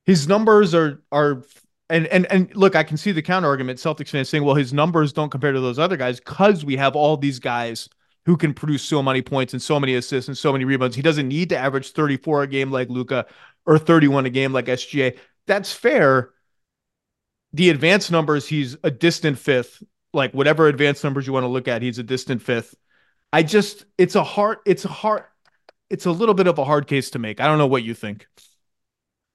[0.06, 1.44] His numbers are are
[1.90, 3.80] and and and look, I can see the counter argument.
[3.80, 6.96] Celtics fans saying, well, his numbers don't compare to those other guys because we have
[6.96, 7.90] all these guys
[8.26, 10.96] who can produce so many points and so many assists and so many rebounds.
[10.96, 13.26] He doesn't need to average 34 a game like Luka
[13.66, 15.18] or 31 a game like SGA.
[15.46, 16.32] That's fair.
[17.52, 19.84] The advanced numbers, he's a distant fifth.
[20.14, 22.76] Like whatever advanced numbers you want to look at, he's a distant fifth.
[23.34, 25.24] I just it's a hard it's a hard
[25.90, 27.42] it's a little bit of a hard case to make.
[27.42, 28.28] I don't know what you think.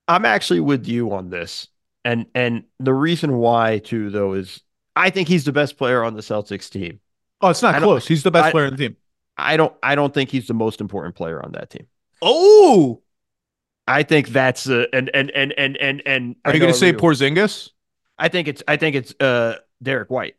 [0.07, 1.69] I'm actually with you on this.
[2.05, 4.63] And and the reason why too though is
[4.97, 7.01] I think he's the best player on the Celtics team.
[7.41, 8.07] Oh, it's not close.
[8.07, 8.97] He's the best I, player on the team.
[9.37, 11.87] I don't I don't think he's the most important player on that team.
[12.23, 13.03] Oh,
[13.87, 16.93] I think that's uh, and and and and and and are you going to say
[16.93, 17.71] Porzingis?
[18.19, 20.37] I think it's I think it's uh Derrick White.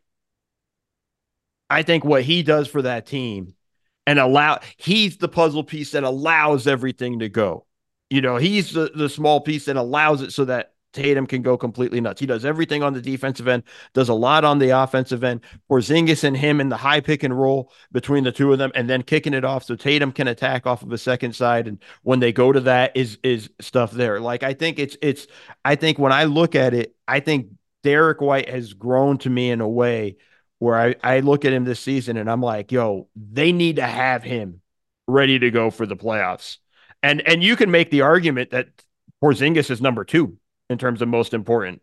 [1.68, 3.54] I think what he does for that team
[4.06, 7.66] and allow he's the puzzle piece that allows everything to go.
[8.10, 11.56] You know, he's the the small piece that allows it so that Tatum can go
[11.56, 12.20] completely nuts.
[12.20, 13.62] He does everything on the defensive end,
[13.94, 15.40] does a lot on the offensive end.
[15.70, 18.88] Porzingis and him in the high pick and roll between the two of them, and
[18.88, 21.68] then kicking it off so Tatum can attack off of a second side.
[21.68, 24.20] And when they go to that, is is stuff there.
[24.20, 25.26] Like I think it's it's.
[25.64, 27.48] I think when I look at it, I think
[27.82, 30.16] Derrick White has grown to me in a way
[30.58, 33.86] where I I look at him this season and I'm like, yo, they need to
[33.86, 34.60] have him
[35.06, 36.58] ready to go for the playoffs.
[37.02, 38.68] And and you can make the argument that
[39.22, 40.36] Porzingis is number two
[40.70, 41.82] in terms of most important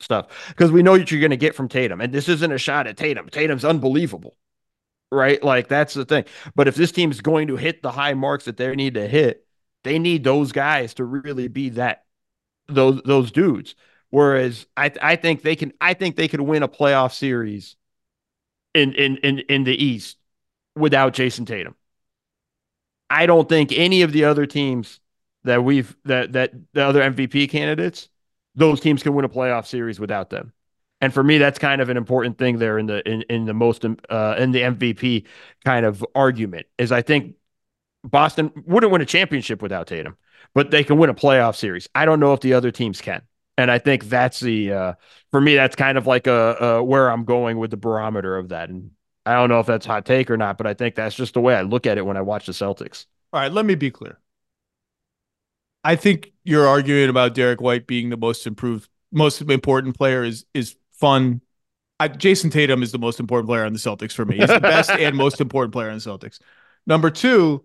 [0.00, 2.00] stuff because we know what you're going to get from Tatum.
[2.00, 3.28] And this isn't a shot at Tatum.
[3.28, 4.36] Tatum's unbelievable,
[5.10, 5.42] right?
[5.42, 6.24] Like that's the thing.
[6.54, 9.44] But if this team's going to hit the high marks that they need to hit,
[9.84, 12.04] they need those guys to really be that
[12.68, 13.74] those those dudes.
[14.10, 17.76] Whereas I I think they can I think they could win a playoff series
[18.72, 20.16] in in in in the East
[20.76, 21.74] without Jayson Tatum.
[23.10, 25.00] I don't think any of the other teams
[25.44, 28.08] that we've that that the other MVP candidates
[28.58, 30.52] those teams can win a playoff series without them.
[31.00, 33.54] And for me, that's kind of an important thing there in the in, in the
[33.54, 35.26] most uh, in the MVP
[35.64, 37.36] kind of argument is I think
[38.02, 40.16] Boston wouldn't win a championship without Tatum,
[40.54, 41.88] but they can win a playoff series.
[41.94, 43.22] I don't know if the other teams can,
[43.56, 44.92] and I think that's the uh,
[45.30, 48.48] for me that's kind of like a, a where I'm going with the barometer of
[48.48, 48.68] that.
[48.68, 48.90] And
[49.24, 51.40] I don't know if that's hot take or not, but I think that's just the
[51.40, 53.06] way I look at it when I watch the Celtics.
[53.32, 54.18] All right, let me be clear.
[55.88, 60.44] I think you're arguing about Derrick White being the most improved, most important player is
[60.52, 61.40] is fun.
[61.98, 64.36] I, Jayson Tatum is the most important player on the Celtics for me.
[64.36, 66.40] He's the best and most important player on the Celtics.
[66.86, 67.64] Number two,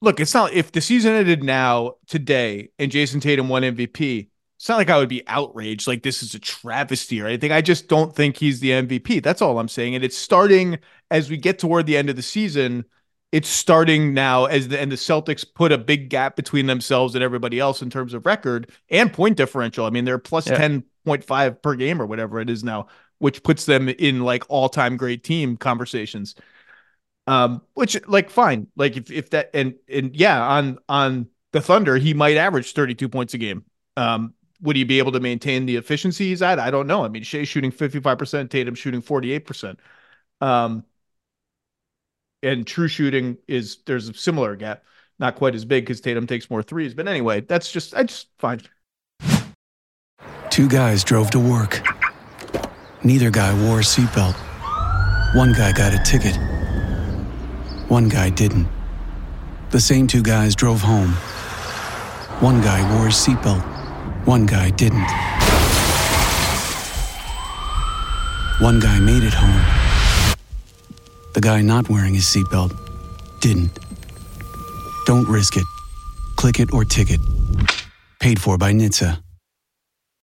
[0.00, 4.30] look, it's not if the season ended now today and Jayson Tatum won MVP.
[4.56, 7.52] It's not like I would be outraged, like this is a travesty or anything.
[7.52, 9.22] I just don't think he's the MVP.
[9.22, 9.94] That's all I'm saying.
[9.94, 10.78] And it's starting
[11.10, 12.86] as we get toward the end of the season
[13.30, 17.22] it's starting now as the and the Celtics put a big gap between themselves and
[17.22, 19.84] everybody else in terms of record and point differential.
[19.84, 20.58] I mean, they're plus yeah.
[20.58, 22.86] 10.5 per game or whatever it is now,
[23.18, 26.34] which puts them in like all-time great team conversations.
[27.26, 28.68] Um, which like fine.
[28.76, 33.08] Like if if that and and yeah, on on the Thunder, he might average 32
[33.10, 33.64] points a game.
[33.98, 36.58] Um, would he be able to maintain the efficiency he's at?
[36.58, 37.04] I don't know.
[37.04, 39.76] I mean, Shai shooting 55%, Tatum shooting 48%.
[40.40, 40.84] Um,
[42.42, 44.84] and true shooting is there's a similar gap,
[45.18, 46.94] not quite as big because Tatum takes more threes.
[46.94, 48.60] But anyway, that's just I just fine.
[50.50, 51.80] Two guys drove to work.
[53.04, 54.34] Neither guy wore a seatbelt.
[55.34, 56.36] One guy got a ticket.
[57.88, 58.68] One guy didn't.
[59.70, 61.12] The same two guys drove home.
[62.40, 63.62] One guy wore a seatbelt.
[64.26, 65.08] One guy didn't.
[68.60, 69.77] One guy made it home.
[71.38, 72.76] The guy not wearing his seatbelt
[73.38, 73.78] didn't.
[75.06, 75.62] Don't risk it.
[76.34, 77.20] Click it or ticket.
[78.18, 79.22] Paid for by NHTSA.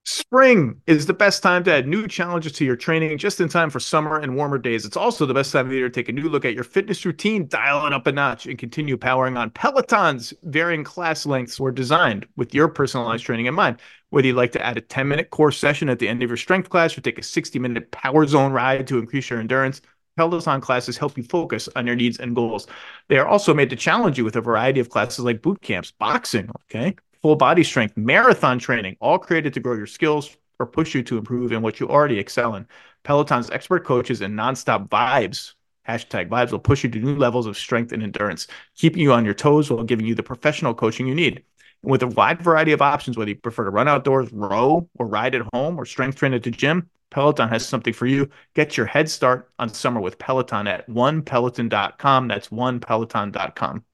[0.04, 3.70] Spring is the best time to add new challenges to your training just in time
[3.70, 4.84] for summer and warmer days.
[4.84, 7.04] It's also the best time of year to take a new look at your fitness
[7.04, 9.50] routine, dial it up a notch, and continue powering on.
[9.50, 13.76] Peloton's varying class lengths were designed with your personalized training in mind.
[14.10, 16.36] Whether you'd like to add a 10 minute core session at the end of your
[16.36, 19.82] strength class or take a 60 minute power zone ride to increase your endurance,
[20.16, 22.66] Peloton classes help you focus on your needs and goals.
[23.08, 25.90] They are also made to challenge you with a variety of classes like boot camps,
[25.90, 30.94] boxing, okay, full body strength, marathon training, all created to grow your skills or push
[30.94, 32.66] you to improve in what you already excel in.
[33.02, 35.52] Peloton's expert coaches and nonstop vibes,
[35.86, 39.24] hashtag vibes, will push you to new levels of strength and endurance, keeping you on
[39.24, 41.42] your toes while giving you the professional coaching you need.
[41.82, 45.06] And with a wide variety of options, whether you prefer to run outdoors, row, or
[45.06, 48.28] ride at home, or strength train at the gym, Peloton has something for you.
[48.54, 52.28] Get your head start on summer with Peloton at onepeloton.com.
[52.28, 53.84] That's onepeloton.com.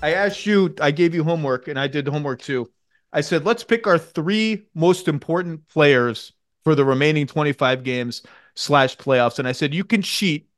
[0.00, 2.70] I asked you, I gave you homework, and I did homework too.
[3.12, 8.22] I said, let's pick our three most important players for the remaining 25 games
[8.54, 9.38] slash playoffs.
[9.38, 10.48] And I said, you can cheat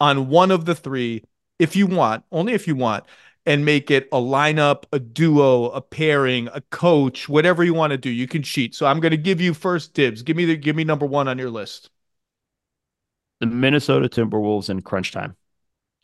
[0.00, 1.22] on one of the three
[1.58, 3.04] if you want, only if you want,
[3.46, 7.96] and make it a lineup, a duo, a pairing, a coach, whatever you want to
[7.96, 8.10] do.
[8.10, 8.74] You can cheat.
[8.74, 10.22] So I'm going to give you first dibs.
[10.22, 11.90] Give me the give me number 1 on your list.
[13.40, 15.36] The Minnesota Timberwolves in crunch time.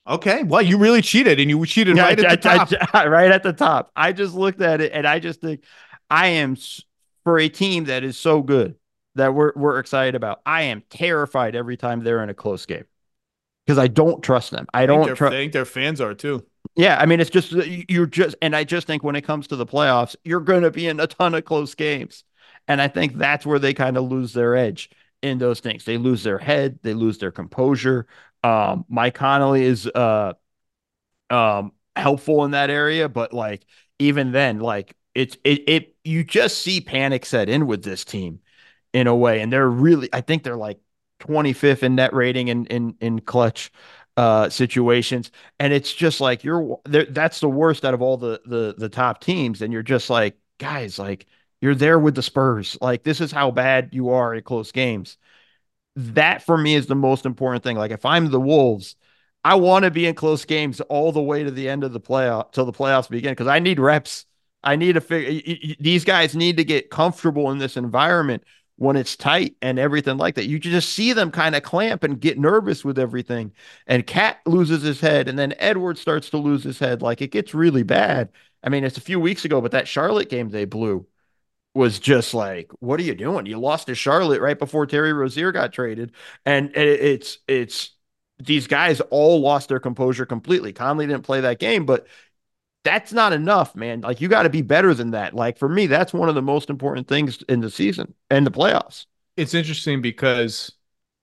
[0.07, 0.43] Okay.
[0.43, 2.95] Well, you really cheated and you cheated yeah, right I, at the I, top.
[2.95, 3.91] I, right at the top.
[3.97, 5.65] I just looked at it and I just think
[6.11, 6.57] I am
[7.25, 8.77] for a team that is so good
[9.15, 10.41] that we're we're excited about.
[10.47, 12.85] I am terrified every time they're in a close game
[13.73, 14.67] because I don't trust them.
[14.75, 15.33] I, don't trust.
[15.33, 16.45] I think their fans are too.
[16.77, 19.57] Yeah, I mean, it's just you're just, and I just think when it comes to
[19.57, 22.25] the playoffs, you're going to be in a ton of close games,
[22.69, 24.91] and I think that's where they kind of lose their edge
[25.23, 25.87] in those things.
[25.87, 28.07] They lose their head, they lose their composure.
[28.45, 30.35] Um, Mike Conley is uh,
[31.31, 33.65] um, helpful in that area, but like
[33.99, 38.41] even then, like it's it it you just see panic set in with this team
[38.93, 40.79] in a way, and they're really, I think they're like
[41.23, 43.73] 25th in net rating in in in clutch
[44.17, 45.31] uh situations.
[45.59, 49.21] And it's just like you're that's the worst out of all the the the top
[49.21, 49.63] teams.
[49.63, 51.27] And you're just like guys like
[51.61, 52.77] you're there with the Spurs.
[52.81, 55.17] Like this is how bad you are in close games.
[55.97, 57.77] That for me is the most important thing.
[57.77, 58.97] Like if I'm the Wolves
[59.45, 62.01] I want to be in close games all the way to the end of the
[62.01, 64.25] playoff till the playoffs begin because I need reps.
[64.63, 68.45] I need to figure these guys need to get comfortable in this environment
[68.83, 70.49] when it's tight and everything like that.
[70.49, 73.53] You just see them kind of clamp and get nervous with everything.
[73.87, 77.01] And KAT loses his head, and then Edward starts to lose his head.
[77.01, 78.31] Like it gets really bad.
[78.61, 81.07] I mean, it's a few weeks ago, but that Charlotte game they blew
[81.75, 83.47] was just like, what are you doing?
[83.47, 86.11] You lost to Charlotte right before Terry Rozier got traded,
[86.45, 87.91] and it's it's
[88.41, 90.73] these guys all lost their composure completely.
[90.73, 92.09] Conley didn't play that game, but
[92.85, 94.01] that's not enough, man.
[94.01, 95.35] Like you got to be better than that.
[95.35, 98.51] Like for me, that's one of the most important things in the season and the
[98.51, 99.07] playoffs.
[99.37, 100.73] It's interesting because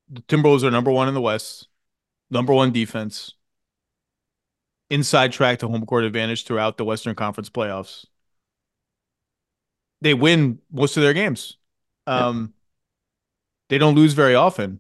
[0.10, 1.68] the Timberwolves are number one in the West,
[2.32, 3.36] number one defense,
[4.89, 8.05] inside track to home court advantage throughout the Western Conference playoffs.
[10.01, 11.57] They win most of their games.
[12.07, 12.53] Um,
[13.70, 14.80] They don't lose very often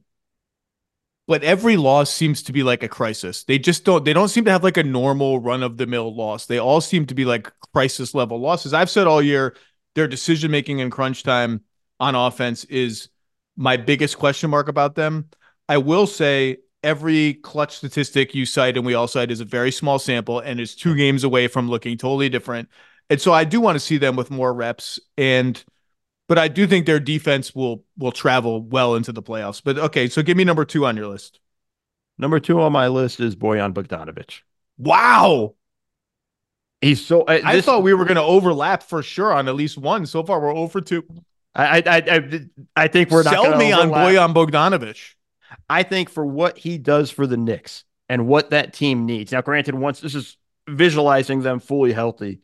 [1.29, 3.43] but every loss seems to be like a crisis.
[3.43, 6.13] They just don't they don't seem to have like a normal run of the mill
[6.13, 6.47] loss.
[6.47, 8.73] They all seem to be like crisis level losses.
[8.73, 9.55] I've said all year
[9.93, 11.61] their decision making in crunch time
[11.99, 13.09] on offense is
[13.55, 15.29] my biggest question mark about them.
[15.69, 19.71] I will say every clutch statistic you cite and we all cite is a very
[19.71, 22.69] small sample and is two games away from looking totally different.
[23.11, 25.63] And so I do want to see them with more reps and
[26.29, 29.61] but I do think their defense will will travel well into the playoffs.
[29.61, 31.39] But okay, so give me number two on your list.
[32.19, 34.41] Number two on my list is Bojan Bogdanovic.
[34.77, 35.55] Wow.
[36.81, 37.23] He's so.
[37.23, 40.05] Uh, I thought we were going to overlap for sure on at least one.
[40.05, 41.03] So far, we're over two.
[41.55, 42.41] I I I,
[42.75, 44.15] I think we're Sell me overlap.
[44.15, 45.15] on Bojan Bogdanovic.
[45.67, 49.31] I think for what he does for the Knicks and what that team needs.
[49.31, 52.41] Now, granted, once this is visualizing them fully healthy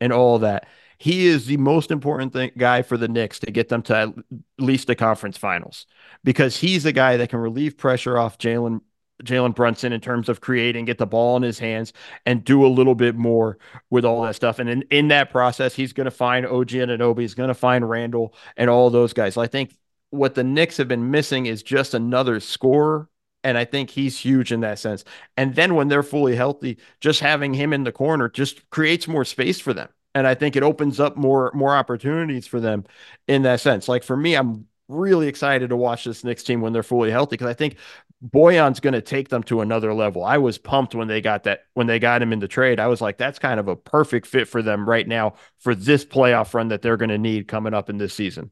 [0.00, 0.68] and all that,
[0.98, 4.14] he is the most important guy for the Knicks to get them to at
[4.58, 5.86] least the conference finals
[6.22, 8.80] because he's the guy that can relieve pressure off Jalen
[9.22, 11.92] Jalen Brunson in terms of creating, get the ball in his hands,
[12.26, 14.58] and do a little bit more with all that stuff.
[14.58, 17.88] And in, in that process, he's going to find OG Anunoby, he's going to find
[17.88, 19.34] Randle and all those guys.
[19.34, 19.76] So I think
[20.10, 23.08] what the Knicks have been missing is just another scorer.
[23.44, 25.04] And I think he's huge in that sense.
[25.36, 29.24] And then when they're fully healthy, just having him in the corner just creates more
[29.24, 32.84] space for them And I think it opens up more more opportunities for them
[33.26, 33.88] in that sense.
[33.88, 37.34] Like for me, I'm really excited to watch this Knicks team when they're fully healthy
[37.34, 37.76] because I think
[38.24, 40.24] Bojan's going to take them to another level.
[40.24, 42.80] I was pumped when they got that when they got him in the trade.
[42.80, 46.04] I was like, that's kind of a perfect fit for them right now for this
[46.04, 48.50] playoff run that they're going to need coming up in this season.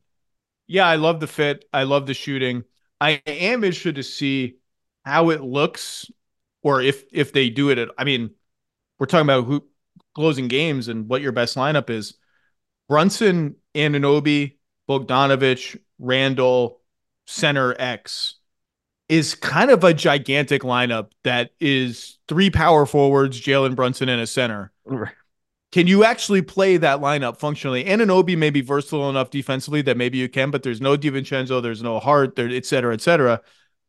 [0.67, 1.65] Yeah, I love the fit.
[1.73, 2.65] I love the shooting.
[3.01, 4.57] I am interested to see
[5.05, 6.11] how it looks,
[6.63, 7.79] or if if they do it.
[7.79, 8.31] At, I mean,
[8.99, 9.65] we're talking about who
[10.15, 12.15] closing games and what your best lineup is.
[12.89, 14.57] Brunson, Anunoby,
[14.89, 16.81] Bogdanovic, Randle,
[17.27, 18.37] center X
[19.09, 24.27] is kind of a gigantic lineup that is three power forwards, Jalen Brunson, and a
[24.27, 24.73] center.
[25.71, 27.85] Can you actually play that lineup functionally?
[27.85, 31.83] Anunoby may be versatile enough defensively that maybe you can, but there's no DiVincenzo, there's
[31.83, 33.41] no Hart, there, et cetera, et cetera.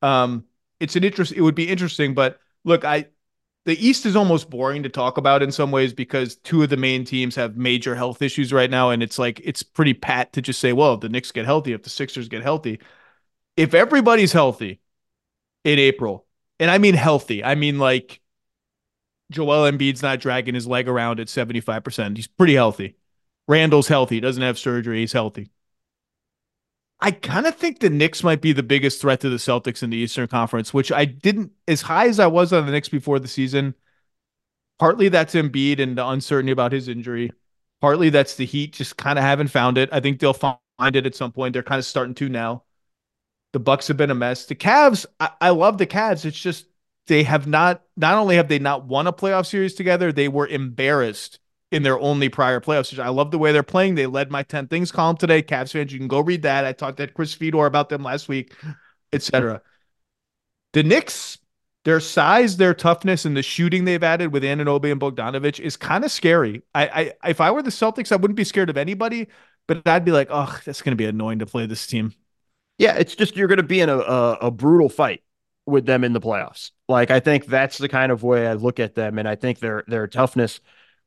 [0.02, 0.46] Um,
[0.80, 1.32] it's an interest.
[1.32, 3.08] It would be interesting, but look, I
[3.66, 6.78] the East is almost boring to talk about in some ways because two of the
[6.78, 10.41] main teams have major health issues right now, and it's like it's pretty pat to
[10.41, 12.80] just say, well, if the Knicks get healthy, if the Sixers get healthy,
[13.55, 14.82] if everybody's healthy
[15.64, 16.26] in April,
[16.59, 18.20] and I mean healthy, I mean like
[19.32, 22.18] Joel Embiid's not dragging his leg around at 75%.
[22.18, 22.97] He's pretty healthy.
[23.47, 25.49] Randle's healthy, doesn't have surgery, he's healthy.
[27.04, 29.89] I kind of think the Knicks might be the biggest threat to the Celtics in
[29.89, 33.20] the Eastern Conference, which I didn't, as high as I was on the Knicks before
[33.20, 33.76] the season.
[34.80, 37.34] Partly that's Embiid and the uncertainty about his injury.
[37.82, 39.89] Partly that's the Heat just kind of haven't found it.
[39.91, 41.51] I think they'll find it at some point.
[41.51, 42.64] They're kind of starting to now.
[43.51, 44.45] The Bucks have been a mess.
[44.45, 46.24] The Cavs, I, I love the Cavs.
[46.24, 46.68] It's just
[47.08, 47.84] they have not.
[47.97, 51.39] Not only have they not won a playoff series together, they were embarrassed
[51.74, 52.98] in their only prior playoffs.
[53.00, 53.96] I love the way they're playing.
[53.96, 55.42] They led my 10 things column today.
[55.42, 56.66] Cavs fans, you can go read that.
[56.66, 58.54] I talked to Chris Fedor about them last week,
[59.12, 59.62] etc.
[60.74, 61.40] The Knicks,
[61.84, 66.06] their size, their toughness, and the shooting they've added with Anunoby and Bogdanovic is kind
[66.06, 66.62] of scary.
[66.76, 69.28] I, I if I were the Celtics, I wouldn't be scared of anybody,
[69.68, 72.14] but I'd be like, oh, that's going to be annoying to play this team.
[72.78, 75.24] Yeah, it's just you're going to be in a, a, a brutal fight
[75.66, 76.70] with them in the playoffs.
[76.88, 79.58] Like I think that's the kind of way I look at them, and I think
[79.58, 80.60] their their toughness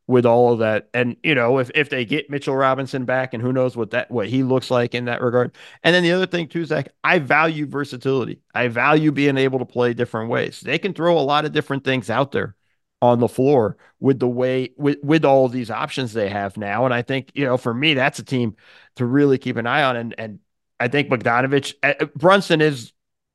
[0.06, 0.88] with all of that.
[0.94, 4.10] And you know, if if they get Mitchell Robinson back, and who knows what that
[4.10, 5.56] what he looks like in that regard.
[5.82, 8.40] And then the other thing too, Zach, I value versatility.
[8.54, 10.60] I value being able to play different ways.
[10.60, 12.54] They can throw a lot of different things out there
[13.02, 16.84] on the floor with the way with with all these options they have now.
[16.84, 18.56] And I think you know, for me, that's a team
[18.96, 19.96] to really keep an eye on.
[19.96, 20.38] And and
[20.78, 22.92] I think Bogdanovic, uh, Brunson is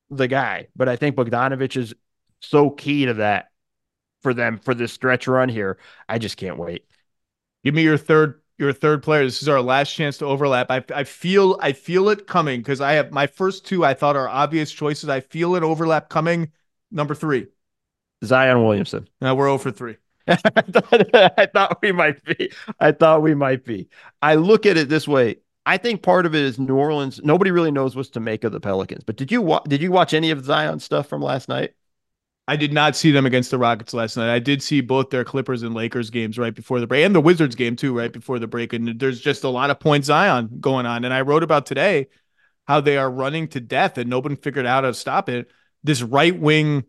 [0.09, 1.93] the guy, but I think Bogdanovic is
[2.39, 3.51] so key to that
[4.22, 5.78] for them for this stretch run here.
[6.09, 6.86] I just can't wait.
[7.63, 9.24] Give me your third your third player.
[9.24, 10.69] This is our last chance to overlap.
[10.69, 14.15] I, I feel I feel it coming because I have my first two I thought
[14.15, 15.09] are obvious choices.
[15.09, 16.51] I feel it overlap coming.
[16.91, 17.47] Number three,
[18.24, 19.07] Zion Williamson.
[19.19, 19.97] Now we're over 3.
[20.28, 22.51] I, thought, I thought we might be.
[22.80, 23.89] I thought we might be.
[24.22, 25.38] I look at it this way.
[25.65, 27.22] I think part of it is New Orleans.
[27.24, 29.03] Nobody really knows what to make of the Pelicans.
[29.03, 31.74] But did you wa- did you watch any of Zion stuff from last night?
[32.48, 34.34] I did not see them against the Rockets last night.
[34.34, 37.22] I did see both their Clippers and Lakers games right before the break, and the
[37.22, 38.74] Wizards game too, right before the break.
[38.74, 41.06] And there's just a lot of point Zion going on.
[41.06, 42.08] And I wrote about today
[42.68, 45.50] how they are running to death, and nobody figured out how to stop it.
[45.84, 46.84] This right wing,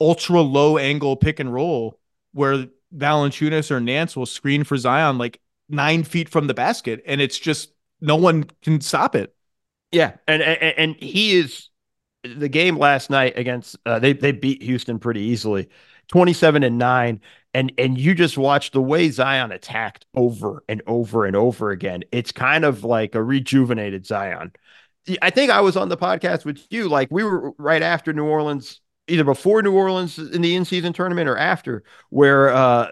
[0.00, 1.98] ultra low angle pick and roll
[2.32, 7.20] where Valanciunas or Nance will screen for Zion like nine feet from the basket, and
[7.20, 7.70] it's just
[8.00, 9.34] no one can stop it.
[9.92, 11.68] Yeah, and and, and he is
[12.34, 15.68] the game last night against uh, they they beat Houston pretty easily,
[16.08, 17.20] twenty seven and nine,
[17.54, 22.02] and and you just watch the way Zion attacked over and over and over again.
[22.12, 24.52] It's kind of like a rejuvenated Zion.
[25.22, 28.24] I think I was on the podcast with you, like we were right after New
[28.26, 32.88] Orleans, either before New Orleans in the in season tournament or after, where uh,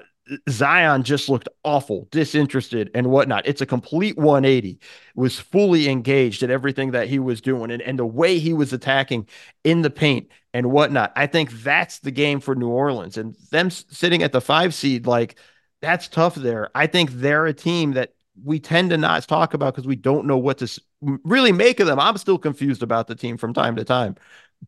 [0.48, 3.46] Zion just looked awful, disinterested, and whatnot.
[3.46, 4.78] It's a complete 180.
[5.14, 8.72] Was fully engaged at everything that he was doing, and, and the way he was
[8.72, 9.28] attacking
[9.64, 11.12] in the paint and whatnot.
[11.16, 15.06] I think that's the game for New Orleans, and them sitting at the five seed,
[15.06, 15.38] like
[15.82, 16.70] that's tough there.
[16.74, 20.26] I think they're a team that we tend to not talk about because we don't
[20.26, 22.00] know what to really make of them.
[22.00, 24.16] I'm still confused about the team from time to time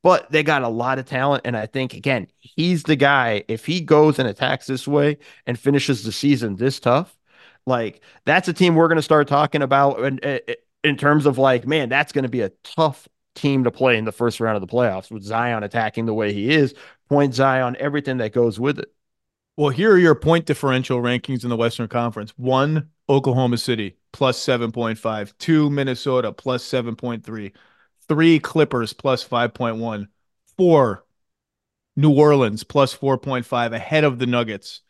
[0.03, 1.42] but they got a lot of talent.
[1.44, 3.44] And I think, again, he's the guy.
[3.49, 7.16] If he goes and attacks this way and finishes the season this tough,
[7.66, 11.26] like that's a team we're going to start talking about in, eh, eh, in terms
[11.26, 14.40] of like, man, that's going to be a tough team to play in the first
[14.40, 16.74] round of the playoffs with Zion attacking the way he is,
[17.09, 18.92] point Zion, everything that goes with it.
[19.57, 22.32] Well, here are your point differential rankings in the Western Conference.
[22.36, 27.53] One, Oklahoma City plus 7.5, two, Minnesota plus 7.3
[28.09, 30.09] three Clippers plus 5.1,
[30.57, 31.04] four
[31.96, 34.82] New Orleans plus 4.5 ahead of the Nuggets.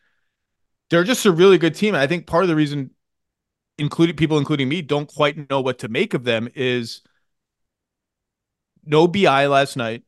[0.89, 1.95] They're just a really good team.
[1.95, 2.91] I think part of the reason
[3.77, 7.01] including people, including me, don't quite know what to make of them is
[8.85, 10.03] no BI last night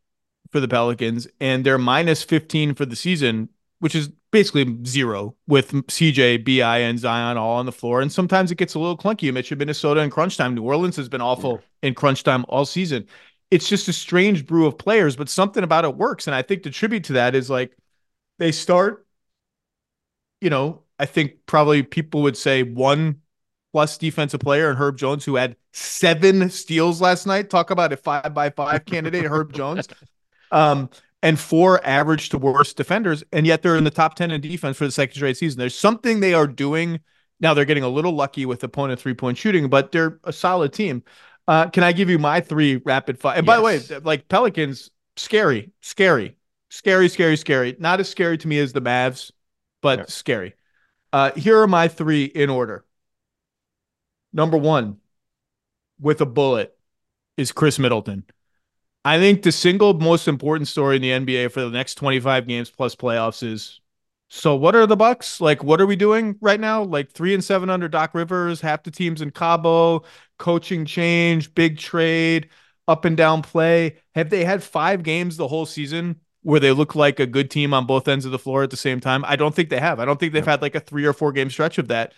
[0.52, 3.50] for the Pelicans, and they're minus 15 for the season,
[3.80, 8.02] which is basically zero with CJ, BI, and Zion all on the floor.
[8.02, 9.34] And sometimes it gets a little clunky.
[9.34, 10.56] Mitch Minnesota in crunch time.
[10.56, 13.08] New Orleans has been awful in crunch time all season.
[13.52, 16.28] It's just a strange brew of players, but something about it works.
[16.28, 17.76] And I think the tribute to that is like
[18.38, 19.08] they start,
[20.42, 23.22] you know, I think probably people would say one
[23.72, 27.50] plus defensive player and Herb Jones, who had seven steals last night.
[27.50, 29.88] Talk about a five by five candidate, Herb Jones.
[30.52, 30.90] Um,
[31.22, 34.78] and four average to worst defenders, and yet they're in the top 10 in defense
[34.78, 35.60] for the second straight season.
[35.60, 37.00] There's something they are doing.
[37.40, 40.74] Now they're getting a little lucky with opponent three point shooting, but they're a solid
[40.74, 41.04] team.
[41.48, 43.38] Uh, can I give you my three rapid fire?
[43.38, 43.52] And yes.
[43.52, 46.38] by the way, like Pelicans, scary, scary,
[46.70, 47.76] scary, scary, scary.
[47.80, 49.32] Not as scary to me as the Mavs,
[49.82, 50.06] but yeah.
[50.08, 50.54] scary.
[51.12, 52.86] Uh, here are my three in order.
[54.32, 54.98] Number one,
[56.00, 56.78] with a bullet,
[57.36, 58.26] is Khris Middleton.
[59.10, 62.70] I think the single most important story in the NBA for the next 25 games
[62.70, 63.82] plus playoffs is
[64.28, 65.42] so what are the Bucks?
[65.42, 66.84] Like what are we doing right now?
[66.84, 70.04] Like 3 and 7 under Doc Rivers, half the teams in Cabo,
[70.38, 72.50] coaching change, big trade,
[72.88, 73.98] up and down play.
[74.14, 77.74] Have they had 5 games the whole season where they look like a good team
[77.74, 79.26] on both ends of the floor at the same time?
[79.26, 80.00] I don't think they have.
[80.00, 82.14] I don't think they've had like a 3 or 4 game stretch of that.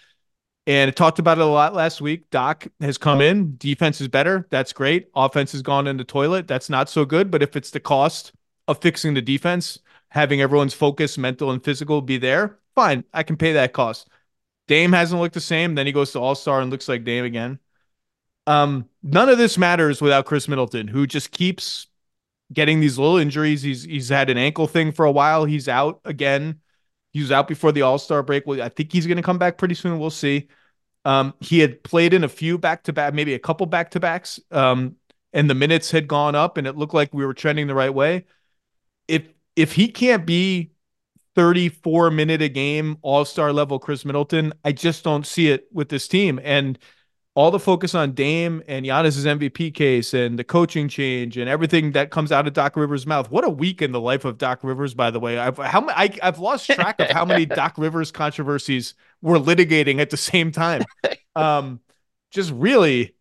[0.68, 2.30] And I talked about it a lot last week.
[2.30, 3.58] Doc has come in.
[3.58, 4.48] Defense is better.
[4.52, 5.10] That's great.
[5.16, 6.48] Offense has gone in the toilet.
[6.48, 7.32] That's not so good.
[7.32, 8.32] But if it's the cost
[8.68, 13.04] of fixing the defense, having everyone's focus, mental and physical, be there, fine.
[13.14, 14.08] I can pay that cost.
[14.68, 15.76] Dame hasn't looked the same.
[15.76, 17.60] Then he goes to All Star and looks like Dame again.
[18.48, 21.88] Um, none of this matters without Khris Middleton, who just keeps
[22.54, 23.62] getting these little injuries.
[23.62, 25.46] He's he's had an ankle thing for a while.
[25.46, 26.61] He's out again.
[27.12, 28.48] He was out before the All Star break.
[28.48, 30.00] Well, I think he's going to come back pretty soon.
[30.00, 30.48] We'll see.
[31.04, 34.00] Um, he had played in a few back to back, maybe a couple back to
[34.00, 34.96] backs, um,
[35.34, 37.94] and the minutes had gone up, and it looked like we were trending the right
[37.94, 38.26] way.
[39.08, 40.72] If if he can't be
[41.36, 45.90] 34 minute a game All Star level Khris Middleton, I just don't see it with
[45.90, 46.40] this team.
[46.44, 46.78] And
[47.42, 51.94] all the focus on Dame and Giannis's MVP case and the coaching change and everything
[51.94, 53.32] that comes out of Doc Rivers' mouth.
[53.32, 55.40] What a week in the life of Doc Rivers, by the way.
[55.40, 60.12] I've how I, have lost track of how many Doc Rivers controversies we're litigating at
[60.12, 60.84] the same time.
[61.36, 61.80] Um,
[62.30, 63.16] just really,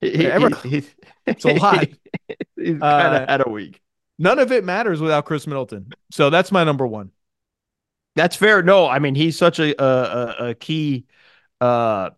[0.00, 0.82] he, ever, he,
[1.24, 1.86] it's a lot.
[2.56, 3.80] He's kind of uh, had a week.
[4.18, 5.92] None of it matters without Khris Middleton.
[6.10, 7.12] So that's my number one.
[8.16, 8.64] That's fair.
[8.64, 11.06] No, I mean he's such a a, a key.
[11.60, 12.10] Uh,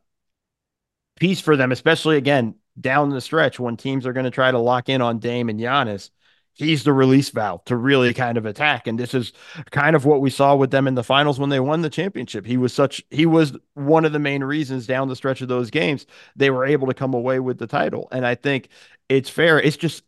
[1.24, 4.58] piece for them, especially again down the stretch when teams are going to try to
[4.58, 6.10] lock in on Dame and Giannis.
[6.52, 8.86] He's the release valve to really kind of attack.
[8.86, 9.32] And this is
[9.70, 12.44] kind of what we saw with them in the finals when they won the championship.
[12.44, 15.70] He was such, he was one of the main reasons down the stretch of those
[15.70, 16.04] games
[16.36, 18.06] they were able to come away with the title.
[18.12, 18.68] And I think
[19.08, 19.58] it's fair.
[19.58, 20.04] It's just,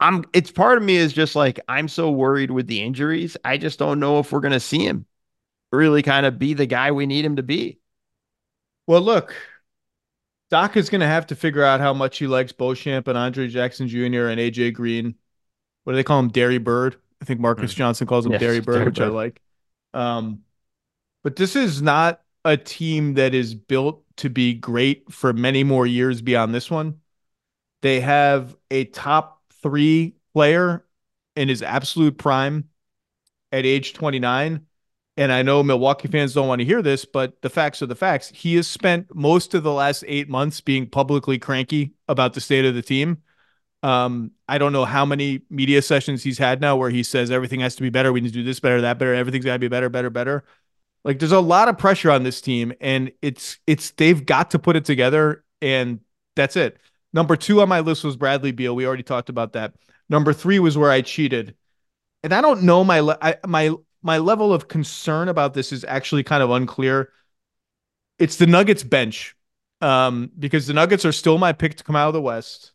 [0.00, 3.36] I'm, it's part of me is just like, I'm so worried with the injuries.
[3.44, 5.04] I just don't know if we're going to see him
[5.72, 7.80] really kind of be the guy we need him to be.
[8.86, 9.34] Well, look,
[10.50, 13.48] Doc is going to have to figure out how much he likes Beauchamp and Andre
[13.48, 14.26] Jackson Jr.
[14.26, 15.14] and AJ Green.
[15.84, 16.28] What do they call him?
[16.28, 16.96] Dairy Bird.
[17.20, 17.76] I think Marques mm.
[17.76, 19.04] Johnson calls him yes, Dairy Bird, Derry which Bird.
[19.04, 19.40] I like.
[19.94, 20.40] Um,
[21.24, 25.86] but this is not a team that is built to be great for many more
[25.86, 27.00] years beyond this one.
[27.82, 30.84] They have a top three player
[31.34, 32.68] in his absolute prime
[33.52, 34.65] at age 29
[35.16, 37.94] and I know Milwaukee fans don't want to hear this, but the facts are the
[37.94, 38.30] facts.
[38.34, 42.64] He has spent most of the last eight months being publicly cranky about the state
[42.66, 43.22] of the team.
[43.82, 47.60] Um, I don't know how many media sessions he's had now where he says everything
[47.60, 48.12] has to be better.
[48.12, 49.14] We need to do this better, that better.
[49.14, 50.44] Everything's got to be better, better, better.
[51.04, 54.58] Like there's a lot of pressure on this team, and it's it's they've got to
[54.58, 56.00] put it together, and
[56.34, 56.78] that's it.
[57.12, 58.74] Number two on my list was Bradley Beal.
[58.74, 59.74] We already talked about that.
[60.08, 61.54] Number three was where I cheated,
[62.24, 63.16] and I don't know my
[63.46, 63.72] my
[64.06, 67.10] my level of concern about this is actually kind of unclear.
[68.20, 69.36] It's the Nuggets bench
[69.80, 72.70] um, because the Nuggets are still my pick to come out of the West.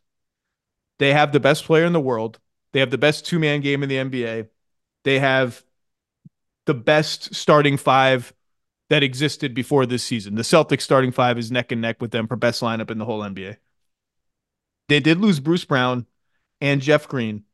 [0.98, 2.38] They have the best player in the world.
[2.72, 4.48] They have the best two man game in the NBA.
[5.04, 5.64] They have
[6.66, 8.34] the best starting five
[8.90, 10.34] that existed before this season.
[10.34, 13.06] The Celtics starting five is neck and neck with them for best lineup in the
[13.06, 13.56] whole NBA.
[14.90, 16.06] They did lose Bruce Brown
[16.60, 17.44] and Jeff Green.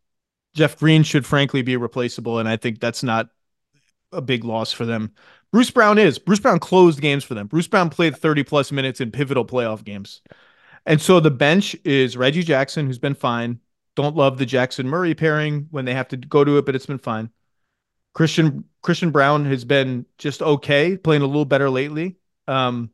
[0.55, 3.29] Jeff Green should frankly be replaceable, and I think that's not
[4.13, 5.13] a big loss for them.
[5.53, 6.19] Bruce Brown is.
[6.19, 7.47] Bruce Brown closed games for them.
[7.47, 10.21] Bruce Brown played 30 plus minutes in pivotal playoff games.
[10.87, 13.61] And so the bench is Reggie Jackson, who's been fine.
[13.97, 16.87] Don't love the Jackson Murray pairing when they have to go to it, but it's
[16.87, 17.31] been fine.
[18.15, 22.17] Christian Christian Braun has been just okay, playing a little better lately.
[22.47, 22.91] Um,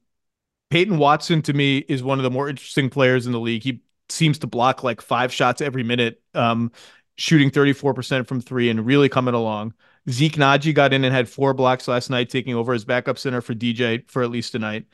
[0.70, 3.62] Peyton Watson to me is one of the more interesting players in the league.
[3.62, 6.72] He seems to block like five shots every minute, um,
[7.16, 9.74] shooting 34% from three and really coming along.
[10.10, 13.40] Zeke Nnaji got in and had four blocks last night, taking over as backup center
[13.40, 14.86] for DJ for at least tonight.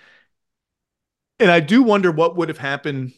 [1.39, 3.13] And I do wonder what would have happened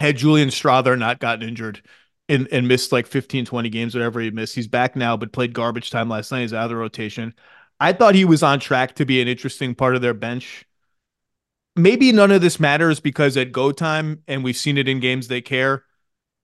[0.00, 1.82] had Julian Strawther not gotten injured
[2.28, 4.54] and, and missed like 15, 20 games, whatever he missed.
[4.54, 6.42] He's back now, but played garbage time last night.
[6.42, 7.34] He's out of the rotation.
[7.78, 10.64] I thought he was on track to be an interesting part of their bench.
[11.74, 15.28] Maybe none of this matters because at go time, and we've seen it in games
[15.28, 15.84] they care,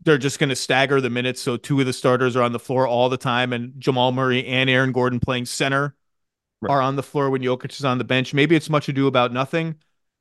[0.04, 1.40] they're just going to stagger the minutes.
[1.40, 4.46] So two of the starters are on the floor all the time, and Jamal Murray
[4.46, 5.94] and Aaron Gordon playing center
[6.60, 6.72] right.
[6.72, 8.34] are on the floor when Jokic is on the bench.
[8.34, 9.76] Maybe it's much ado about nothing,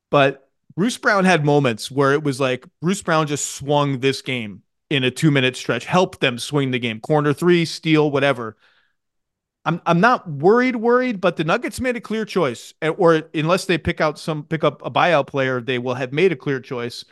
[0.10, 4.64] but Bruce Brown had moments where it was like Bruce Brown just swung this game
[4.90, 8.58] in a two minute stretch, helped them swing the game, corner three, steal, whatever.
[9.64, 13.78] I'm I'm not worried, worried, but the Nuggets made a clear choice, or unless they
[13.78, 17.06] pick out some pick up a buyout player, they will have made a clear choice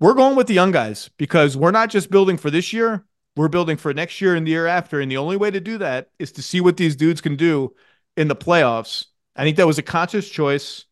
[0.00, 3.04] we're going with the young guys because we're not just building for this year,
[3.36, 5.00] we're building for next year and the year after.
[5.00, 7.74] And the only way to do that is to see what these dudes can do
[8.16, 9.06] in the playoffs.
[9.36, 10.84] I think that was a conscious choice.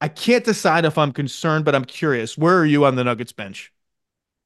[0.00, 2.36] I can't decide if I'm concerned, but I'm curious.
[2.36, 3.72] Where are you on the Nuggets bench?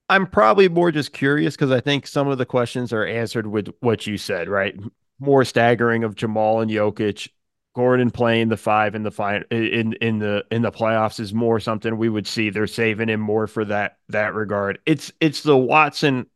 [0.09, 3.69] I'm probably more just curious because I think some of the questions are answered with
[3.81, 4.74] what you said, right?
[5.19, 7.28] More staggering of Jamal and Jokic.
[7.75, 11.61] Gordon playing the five in the final in in the in the playoffs is more
[11.61, 12.51] something we would see.
[12.51, 14.81] They're saving him more for that that regard.
[14.87, 16.27] It's it's the Watson,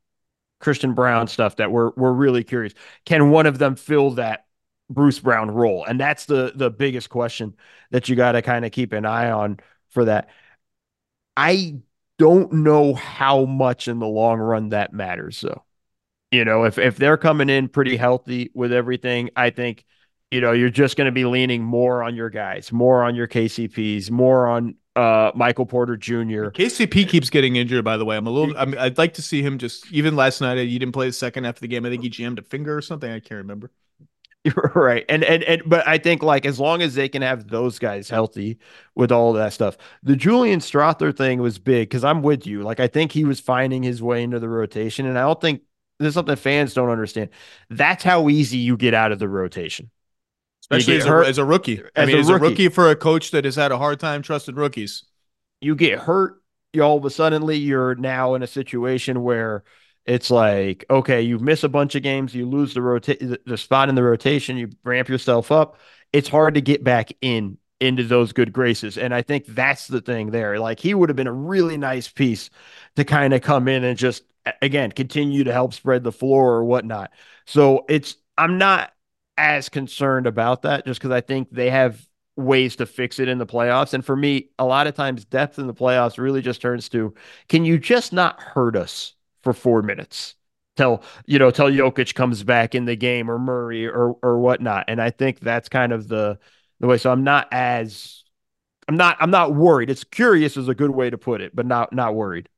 [0.61, 2.74] Christian Braun stuff that we're we're really curious.
[3.05, 4.47] Can one of them fill that
[4.89, 5.85] Bruce Brown role?
[5.85, 7.55] And that's the the biggest question
[7.90, 9.59] that you got to kind of keep an eye on
[9.90, 10.28] for that.
[11.36, 11.81] I
[12.19, 15.65] don't know how much in the long run that matters though.
[16.31, 19.85] You know, if if they're coming in pretty healthy with everything, I think
[20.35, 23.28] you know, you're just going to be leaning more on your guys, more on your
[23.28, 26.51] KCPs, more on uh, Michael Porter Jr.
[26.51, 28.16] KCP keeps getting injured, by the way.
[28.16, 28.59] I'm a little.
[28.59, 29.90] I I'd like to see him just.
[29.93, 31.86] Even last night, he didn't play the second half of the game.
[31.86, 33.09] I think he jammed a finger or something.
[33.09, 33.70] I can't remember.
[34.43, 37.47] You're right, and and and but I think like as long as they can have
[37.47, 38.59] those guys healthy
[38.97, 42.62] with all that stuff, the Julian Strawther thing was big because I'm with you.
[42.62, 45.62] Like I think he was finding his way into the rotation, and I don't think
[46.01, 47.31] there's something fans don't understand.
[47.70, 49.90] That's how easy you get out of the rotation
[50.64, 51.78] especially as a, as a, rookie.
[51.78, 52.44] As I mean, a as rookie.
[52.44, 55.04] a rookie for a coach that has had a hard time trusting rookies.
[55.60, 56.42] You get hurt,
[56.72, 59.64] you all of a suddenly you're now in a situation where
[60.06, 63.88] it's like, okay, you miss a bunch of games, you lose the rota- the spot
[63.88, 65.78] in the rotation, you ramp yourself up.
[66.12, 68.96] It's hard to get back in into those good graces.
[68.96, 70.58] And I think that's the thing there.
[70.58, 72.50] Like he would have been a really nice piece
[72.96, 74.22] to kind of come in and just
[74.62, 77.10] again continue to help spread the floor or whatnot.
[77.46, 78.93] So it's I'm not
[79.36, 82.06] as concerned about that just because I think they have
[82.36, 83.94] ways to fix it in the playoffs.
[83.94, 87.15] And for me, a lot of times depth in the playoffs really just turns to
[87.48, 90.35] can you just not hurt us for four minutes?
[90.77, 94.86] Till you know, till Jokic comes back in the game or Murray or or whatnot.
[94.89, 96.39] And I think that's kind of the
[96.81, 96.98] the way.
[96.98, 98.24] So I'm not as
[98.89, 99.90] I'm not I'm not worried.
[99.90, 102.48] It's curious is a good way to put it, but not not worried.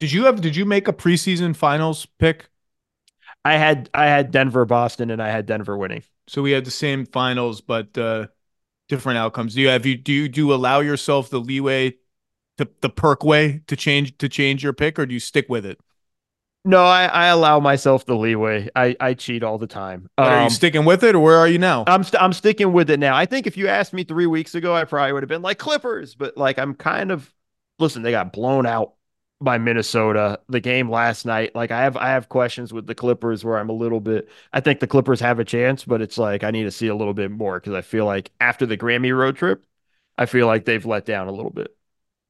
[0.00, 2.48] Did you have did you make a preseason finals pick?
[3.44, 6.02] I had I had Denver Boston and I had Denver winning.
[6.28, 8.26] So we had the same finals, but uh,
[8.88, 9.54] different outcomes.
[9.54, 11.96] Do you have you do you do you allow yourself the leeway,
[12.58, 15.64] to, the perk way to change to change your pick, or do you stick with
[15.64, 15.78] it?
[16.64, 18.68] No, I, I allow myself the leeway.
[18.74, 20.10] I, I cheat all the time.
[20.18, 21.84] Um, are you um, sticking with it, or where are you now?
[21.86, 23.14] I'm i st- I'm sticking with it now.
[23.14, 25.58] I think if you asked me three weeks ago, I probably would have been like
[25.58, 27.32] Clippers, but like I'm kind of
[27.78, 28.02] listen.
[28.02, 28.94] They got blown out
[29.40, 30.40] by Minnesota.
[30.48, 33.68] The game last night, like I have I have questions with the Clippers where I'm
[33.68, 36.64] a little bit I think the Clippers have a chance, but it's like I need
[36.64, 39.64] to see a little bit more because I feel like after the Grammy road trip,
[40.18, 41.76] I feel like they've let down a little bit.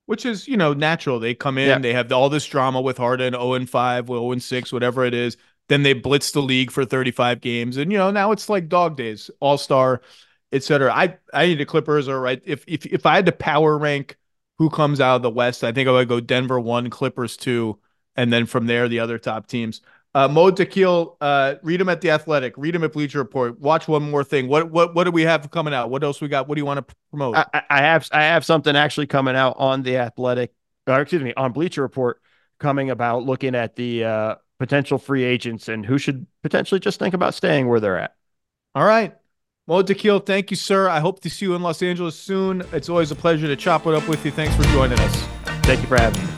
[0.07, 1.19] Which is, you know, natural.
[1.19, 1.79] They come in, yeah.
[1.79, 5.15] they have all this drama with Harden, 0 and 5, 0 and 6, whatever it
[5.15, 5.37] is.
[5.69, 7.77] Then they blitz the league for 35 games.
[7.77, 10.01] And, you know, now it's like dog days, all star,
[10.53, 10.93] etc.
[10.95, 12.41] I I need the Clippers are right.
[12.45, 14.17] If if if I had to power rank
[14.59, 15.65] who comes out of the West.
[15.65, 17.79] I think I would go Denver one, Clippers two,
[18.17, 19.81] and then from there the other top teams.
[20.15, 23.61] Uh, Mo Dakhil, uh, read him at the Athletic, read him at Bleacher Report.
[23.61, 24.49] Watch one more thing.
[24.49, 25.91] What what what do we have coming out?
[25.91, 26.49] What else we got?
[26.49, 27.37] What do you want to promote?
[27.37, 30.53] I, I have I have something actually coming out on the Athletic,
[30.87, 32.21] or excuse me, on Bleacher Report,
[32.59, 37.13] coming about looking at the uh, potential free agents and who should potentially just think
[37.13, 38.15] about staying where they're at.
[38.75, 39.15] All right.
[39.69, 40.89] Mo Dakhil, thank you, sir.
[40.89, 42.63] I hope to see you in Los Angeles soon.
[42.73, 44.31] It's always a pleasure to chop it up with you.
[44.31, 45.23] Thanks for joining us.
[45.65, 46.36] Thank you for having me.